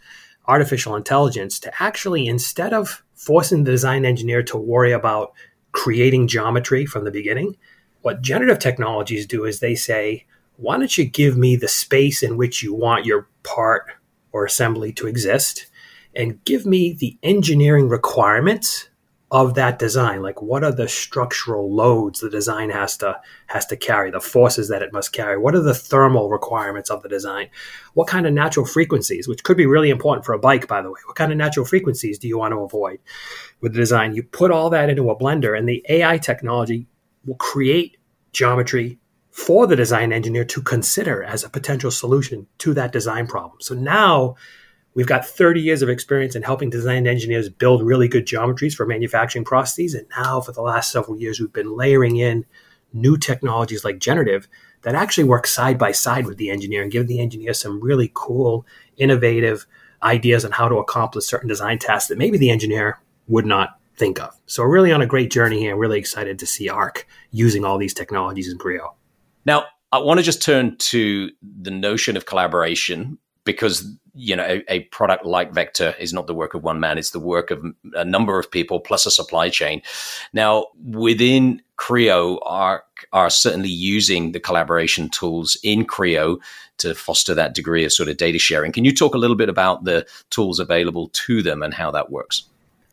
artificial 0.47 0.95
intelligence 0.95 1.59
to 1.59 1.71
actually 1.81 2.27
instead 2.27 2.73
of 2.73 3.03
forcing 3.15 3.63
the 3.63 3.71
design 3.71 4.05
engineer 4.05 4.41
to 4.43 4.57
worry 4.57 4.91
about 4.91 5.33
creating 5.71 6.27
geometry 6.27 6.85
from 6.85 7.05
the 7.05 7.11
beginning. 7.11 7.55
What 8.01 8.21
generative 8.21 8.59
technologies 8.59 9.27
do 9.27 9.45
is 9.45 9.59
they 9.59 9.75
say, 9.75 10.25
why 10.57 10.77
don't 10.77 10.97
you 10.97 11.05
give 11.05 11.37
me 11.37 11.55
the 11.55 11.67
space 11.67 12.23
in 12.23 12.37
which 12.37 12.63
you 12.63 12.73
want 12.73 13.05
your 13.05 13.27
part 13.43 13.91
or 14.31 14.45
assembly 14.45 14.91
to 14.93 15.07
exist 15.07 15.67
and 16.15 16.43
give 16.43 16.65
me 16.65 16.93
the 16.93 17.17
engineering 17.23 17.89
requirements 17.89 18.89
of 19.31 19.53
that 19.53 19.79
design? 19.79 20.21
Like 20.21 20.41
what 20.41 20.63
are 20.63 20.73
the 20.73 20.89
structural 20.89 21.73
loads 21.73 22.19
the 22.19 22.29
design 22.29 22.69
has 22.69 22.97
to 22.97 23.19
has 23.47 23.65
to 23.67 23.77
carry 23.77 24.11
the 24.11 24.19
forces 24.19 24.67
that 24.69 24.81
it 24.81 24.91
must 24.91 25.13
carry? 25.13 25.37
What 25.37 25.55
are 25.55 25.61
the 25.61 25.73
thermal 25.73 26.29
requirements 26.29 26.89
of 26.89 27.01
the 27.01 27.09
design? 27.09 27.49
What 27.93 28.07
kind 28.07 28.27
of 28.27 28.33
natural 28.33 28.65
frequencies 28.65 29.27
which 29.27 29.43
could 29.43 29.57
be 29.57 29.65
really 29.65 29.89
important 29.89 30.25
for 30.25 30.33
a 30.33 30.39
bike 30.39 30.67
by 30.67 30.81
the 30.81 30.89
way 30.89 30.99
what 31.05 31.15
kind 31.15 31.31
of 31.31 31.37
natural 31.37 31.65
frequencies 31.65 32.19
do 32.19 32.27
you 32.27 32.37
want 32.37 32.51
to 32.51 32.59
avoid 32.59 32.99
with 33.61 33.73
the 33.73 33.79
design? 33.79 34.13
You 34.13 34.23
put 34.23 34.51
all 34.51 34.69
that 34.71 34.89
into 34.89 35.09
a 35.09 35.17
blender 35.17 35.57
and 35.57 35.67
the 35.67 35.83
ai 35.87 36.17
technology 36.17 36.87
will 37.25 37.35
create 37.35 37.97
geometry 38.33 38.99
for 39.31 39.65
the 39.65 39.77
design 39.77 40.11
engineer 40.11 40.43
to 40.43 40.61
consider 40.61 41.23
as 41.23 41.43
a 41.43 41.49
potential 41.49 41.89
solution 41.89 42.47
to 42.57 42.73
that 42.73 42.91
design 42.91 43.27
problem. 43.27 43.57
So 43.61 43.73
now 43.75 44.35
we've 44.93 45.07
got 45.07 45.25
30 45.25 45.61
years 45.61 45.81
of 45.81 45.89
experience 45.89 46.35
in 46.35 46.43
helping 46.43 46.69
design 46.69 47.07
engineers 47.07 47.49
build 47.49 47.83
really 47.83 48.07
good 48.07 48.25
geometries 48.25 48.73
for 48.73 48.85
manufacturing 48.85 49.45
processes. 49.45 49.93
And 49.93 50.07
now 50.17 50.41
for 50.41 50.51
the 50.51 50.61
last 50.61 50.91
several 50.91 51.17
years, 51.17 51.39
we've 51.39 51.53
been 51.53 51.75
layering 51.75 52.17
in 52.17 52.45
new 52.93 53.17
technologies 53.17 53.85
like 53.85 53.99
generative 53.99 54.47
that 54.81 54.95
actually 54.95 55.23
work 55.23 55.47
side 55.47 55.77
by 55.77 55.91
side 55.91 56.25
with 56.25 56.37
the 56.37 56.49
engineer 56.49 56.81
and 56.81 56.91
give 56.91 57.07
the 57.07 57.21
engineer 57.21 57.53
some 57.53 57.79
really 57.79 58.11
cool, 58.13 58.65
innovative 58.97 59.65
ideas 60.03 60.43
on 60.43 60.51
how 60.51 60.67
to 60.67 60.77
accomplish 60.77 61.25
certain 61.25 61.47
design 61.47 61.77
tasks 61.77 62.09
that 62.09 62.17
maybe 62.17 62.37
the 62.37 62.49
engineer 62.49 62.99
would 63.27 63.45
not 63.45 63.77
think 63.95 64.19
of. 64.19 64.35
So 64.47 64.63
we're 64.63 64.73
really 64.73 64.91
on 64.91 65.01
a 65.01 65.05
great 65.05 65.31
journey 65.31 65.59
here. 65.59 65.73
I'm 65.73 65.79
really 65.79 65.99
excited 65.99 66.39
to 66.39 66.45
see 66.45 66.69
ARC 66.69 67.07
using 67.29 67.63
all 67.63 67.77
these 67.77 67.93
technologies 67.93 68.51
in 68.51 68.57
Creo. 68.57 68.93
Now, 69.45 69.65
I 69.91 69.99
want 69.99 70.19
to 70.19 70.23
just 70.23 70.41
turn 70.41 70.75
to 70.77 71.29
the 71.41 71.71
notion 71.71 72.17
of 72.17 72.25
collaboration 72.25 73.19
because 73.43 73.95
you 74.13 74.35
know 74.35 74.43
a, 74.43 74.63
a, 74.67 74.79
product 74.85 75.25
like 75.25 75.53
Vector 75.53 75.95
is 75.99 76.13
not 76.13 76.27
the 76.27 76.33
work 76.33 76.53
of 76.53 76.63
one 76.63 76.79
man; 76.79 76.97
it's 76.97 77.11
the 77.11 77.19
work 77.19 77.51
of 77.51 77.63
a 77.93 78.03
number 78.03 78.39
of 78.39 78.51
people 78.51 78.79
plus 78.79 79.05
a 79.05 79.11
supply 79.11 79.49
chain. 79.49 79.81
Now, 80.33 80.67
within 80.83 81.61
Creo, 81.77 82.39
are 82.43 82.83
are 83.13 83.29
certainly 83.29 83.69
using 83.69 84.31
the 84.31 84.39
collaboration 84.39 85.09
tools 85.09 85.57
in 85.63 85.85
Creo 85.85 86.39
to 86.77 86.95
foster 86.95 87.33
that 87.35 87.53
degree 87.53 87.85
of 87.85 87.93
sort 87.93 88.09
of 88.09 88.17
data 88.17 88.39
sharing. 88.39 88.71
Can 88.71 88.85
you 88.85 88.93
talk 88.93 89.15
a 89.15 89.17
little 89.17 89.35
bit 89.35 89.49
about 89.49 89.83
the 89.83 90.05
tools 90.29 90.59
available 90.59 91.09
to 91.09 91.41
them 91.41 91.63
and 91.63 91.73
how 91.73 91.91
that 91.91 92.11
works? 92.11 92.43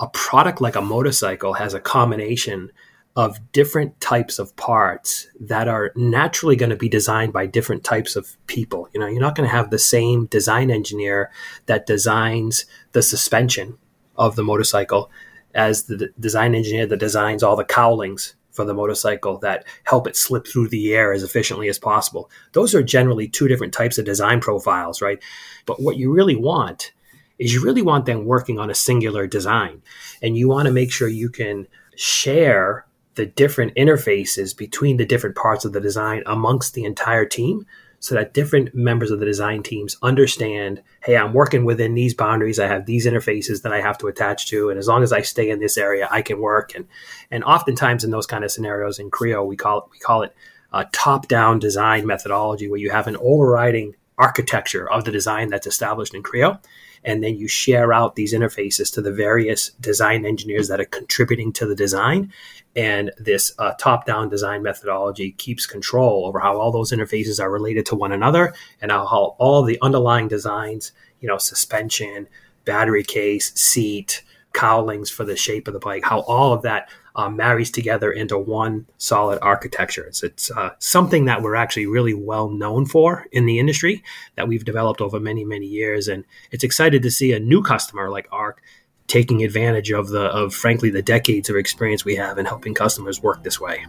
A 0.01 0.09
product 0.09 0.61
like 0.61 0.77
a 0.77 0.83
motorcycle 0.83 1.55
has 1.55 1.75
a 1.75 1.81
combination 1.81 2.71
of 3.19 3.41
different 3.51 4.01
types 4.01 4.39
of 4.39 4.55
parts 4.55 5.27
that 5.41 5.67
are 5.67 5.91
naturally 5.97 6.55
going 6.55 6.71
to 6.71 6.77
be 6.77 6.89
designed 6.89 7.33
by 7.33 7.47
different 7.47 7.83
types 7.83 8.15
of 8.15 8.37
people. 8.47 8.89
You 8.95 9.01
know, 9.01 9.09
you're 9.09 9.21
not 9.21 9.35
going 9.35 9.49
to 9.49 9.55
have 9.55 9.71
the 9.71 9.79
same 9.79 10.27
design 10.27 10.71
engineer 10.71 11.33
that 11.67 11.85
designs 11.85 12.65
the 12.93 13.03
suspension 13.03 13.77
of 14.15 14.37
the 14.37 14.45
motorcycle 14.45 15.11
as 15.53 15.83
the 15.83 16.11
design 16.21 16.55
engineer 16.55 16.87
that 16.87 17.01
designs 17.01 17.43
all 17.43 17.57
the 17.57 17.65
cowlings 17.65 18.37
for 18.53 18.65
the 18.65 18.73
motorcycle 18.73 19.37
that 19.39 19.65
help 19.83 20.07
it 20.07 20.15
slip 20.15 20.47
through 20.47 20.69
the 20.69 20.95
air 20.95 21.13
as 21.13 21.25
efficiently 21.25 21.69
as 21.69 21.77
possible. 21.77 22.31
Those 22.53 22.73
are 22.73 22.85
generally 22.85 23.27
two 23.27 23.49
different 23.49 23.75
types 23.75 23.99
of 23.99 24.05
design 24.05 24.41
profiles, 24.41 25.03
right? 25.03 25.21
But 25.67 25.83
what 25.83 25.97
you 25.97 26.13
really 26.13 26.37
want 26.37 26.93
is 27.41 27.53
you 27.53 27.65
really 27.65 27.83
want 27.83 28.07
them 28.07 28.27
working 28.27 28.61
on 28.61 28.71
a 28.71 28.77
singular 28.77 29.27
design 29.27 29.83
and 30.23 30.37
you 30.37 30.49
want 30.49 30.67
to 30.67 30.73
make 30.73 30.93
sure 30.93 31.09
you 31.09 31.31
can 31.31 31.67
share 31.97 32.85
the 33.19 33.27
different 33.27 33.75
interfaces 33.75 34.57
between 34.57 34.97
the 34.97 35.05
different 35.05 35.35
parts 35.35 35.65
of 35.65 35.73
the 35.73 35.81
design 35.81 36.23
amongst 36.25 36.75
the 36.75 36.85
entire 36.85 37.25
team 37.25 37.67
so 37.99 38.15
that 38.15 38.33
different 38.33 38.73
members 38.73 39.11
of 39.11 39.19
the 39.19 39.27
design 39.27 39.61
teams 39.61 39.97
understand 40.03 40.81
hey 41.03 41.17
i'm 41.17 41.33
working 41.33 41.65
within 41.65 41.95
these 41.95 42.15
boundaries. 42.15 42.61
I 42.61 42.69
have 42.69 42.87
these 42.87 43.07
interfaces 43.07 43.63
that 43.63 43.73
i 43.73 43.81
have 43.81 43.99
to 43.99 44.07
attach 44.07 44.47
to. 44.51 44.71
And 44.71 44.79
as 44.79 44.87
long 44.87 45.03
as 45.03 45.13
i 45.13 45.21
stay 45.21 45.51
in 45.51 45.59
this 45.59 45.77
area 45.77 46.07
i 46.13 46.23
can 46.23 46.41
work. 46.41 46.77
And 46.77 46.87
and 47.29 47.43
oftentimes 47.43 48.05
in 48.05 48.13
those 48.13 48.27
kind 48.27 48.45
of 48.45 48.53
scenarios 48.53 49.01
in 49.01 49.11
creo 49.11 49.45
we 49.45 49.57
call 49.57 49.79
it 49.79 49.85
we 49.91 49.99
call 49.99 50.23
it 50.23 50.33
a 50.73 50.85
top 50.93 51.27
down 51.27 51.59
design 51.59 52.07
methodology 52.07 52.71
where 52.71 52.79
you 52.79 52.91
have 52.91 53.09
an 53.09 53.17
overriding 53.21 53.97
architecture 54.19 54.91
of 54.91 55.05
the 55.05 55.13
design 55.13 55.49
that's 55.49 55.67
established 55.67 56.15
in 56.15 56.23
creo. 56.23 56.63
And 57.05 57.23
then 57.23 57.37
you 57.37 57.47
share 57.47 57.93
out 57.93 58.17
these 58.17 58.35
interfaces 58.35 58.93
to 58.95 59.01
the 59.01 59.13
various 59.13 59.71
design 59.81 60.27
engineers 60.27 60.69
that 60.69 60.81
are 60.81 60.85
contributing 60.85 61.53
to 61.55 61.67
the 61.67 61.77
design. 61.77 62.33
And 62.75 63.13
this 63.19 63.55
uh, 63.59 63.75
top 63.79 64.05
down 64.05 64.29
design 64.29 64.63
methodology 64.63 65.33
keeps 65.33 65.65
control 65.65 66.27
over 66.27 66.41
how 66.41 66.59
all 66.59 66.73
those 66.73 66.93
interfaces 66.93 67.41
are 67.41 67.51
related 67.51 67.87
to 67.87 67.95
one 67.95 68.13
another 68.13 68.53
and 68.83 68.91
how, 68.91 69.07
how 69.07 69.37
all 69.39 69.63
the 69.63 69.79
underlying 69.81 70.29
designs, 70.29 70.93
you 71.21 71.29
know, 71.29 71.39
suspension, 71.39 72.29
battery 72.65 73.05
case, 73.05 73.55
seat, 73.55 74.23
cowlings 74.53 75.11
for 75.11 75.25
the 75.25 75.37
shape 75.37 75.69
of 75.69 75.75
the 75.75 75.81
bike, 75.81 76.05
how 76.05 76.21
all 76.21 76.53
of 76.53 76.63
that 76.63 76.89
uh, 77.19 77.29
marries 77.29 77.71
together 77.71 78.13
into 78.13 78.39
one 78.39 78.87
solid 78.97 79.41
architecture. 79.43 80.05
It's, 80.05 80.23
it's 80.23 80.53
uh, 80.53 80.71
something 80.79 81.25
that 81.25 81.43
we're 81.43 81.57
actually 81.57 81.87
really 81.87 82.15
well 82.15 82.49
known 82.49 82.87
for 82.87 83.27
in 83.33 83.45
the 83.45 83.59
industry 83.59 84.05
that 84.37 84.47
we've 84.47 84.65
developed 84.65 85.01
over 85.01 85.19
many, 85.19 85.45
many 85.45 85.67
years. 85.67 86.07
And 86.07 86.25
it's 86.53 86.63
excited 86.63 87.03
to 87.03 87.11
see 87.11 87.33
a 87.33 87.41
new 87.41 87.61
customer 87.61 88.09
like 88.09 88.29
ARC 88.31 88.63
taking 89.09 89.43
advantage 89.43 89.91
of 89.91 90.11
the 90.11 90.27
of 90.27 90.55
frankly 90.55 90.91
the 90.91 91.03
decades 91.03 91.51
of 91.51 91.57
experience 91.57 92.05
we 92.05 92.15
have 92.15 92.39
in 92.39 92.45
helping 92.45 92.73
customers 92.73 93.21
work 93.21 93.43
this 93.43 93.61
way. 93.61 93.85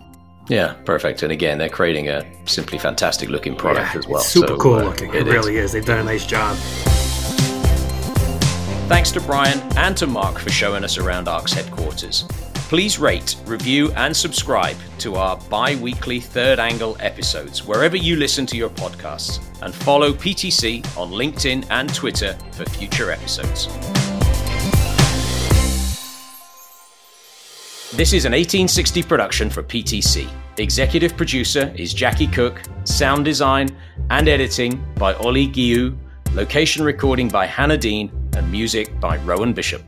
Yeah, 0.47 0.73
perfect. 0.85 1.21
And 1.21 1.31
again, 1.31 1.59
they're 1.59 1.69
creating 1.69 2.09
a 2.09 2.25
simply 2.45 2.79
fantastic 2.79 3.29
looking 3.29 3.55
product 3.55 3.93
yeah, 3.93 3.99
as 3.99 4.07
well. 4.07 4.21
super 4.21 4.47
so, 4.47 4.57
cool 4.57 4.75
uh, 4.75 4.85
looking. 4.85 5.13
It, 5.13 5.27
it 5.27 5.31
really 5.31 5.57
is. 5.57 5.65
is. 5.65 5.71
They've 5.73 5.85
done 5.85 5.99
a 5.99 6.03
nice 6.03 6.25
job. 6.25 6.57
Thanks 8.87 9.11
to 9.11 9.21
Brian 9.21 9.59
and 9.77 9.95
to 9.97 10.07
Mark 10.07 10.39
for 10.39 10.49
showing 10.49 10.83
us 10.83 10.97
around 10.97 11.27
ARC's 11.27 11.53
headquarters. 11.53 12.25
Please 12.69 12.99
rate, 12.99 13.35
review, 13.47 13.91
and 13.93 14.15
subscribe 14.15 14.77
to 14.99 15.15
our 15.15 15.37
bi 15.49 15.75
weekly 15.77 16.19
third 16.19 16.59
angle 16.59 16.95
episodes 16.99 17.65
wherever 17.65 17.97
you 17.97 18.15
listen 18.15 18.45
to 18.45 18.55
your 18.55 18.69
podcasts, 18.69 19.39
and 19.63 19.73
follow 19.73 20.13
PTC 20.13 20.85
on 20.95 21.09
LinkedIn 21.09 21.65
and 21.71 21.91
Twitter 21.95 22.37
for 22.51 22.65
future 22.65 23.09
episodes. 23.09 23.65
This 27.97 28.13
is 28.13 28.25
an 28.25 28.33
1860 28.33 29.01
production 29.01 29.49
for 29.49 29.63
PTC. 29.63 30.29
Executive 30.59 31.17
producer 31.17 31.73
is 31.75 31.91
Jackie 31.91 32.27
Cook, 32.27 32.61
sound 32.83 33.25
design 33.25 33.75
and 34.11 34.29
editing 34.29 34.79
by 34.93 35.15
Ollie 35.15 35.47
Guillou, 35.47 35.97
location 36.35 36.85
recording 36.85 37.29
by 37.29 37.47
Hannah 37.47 37.79
Dean, 37.79 38.11
and 38.37 38.51
music 38.51 38.99
by 38.99 39.17
Rowan 39.17 39.53
Bishop. 39.53 39.81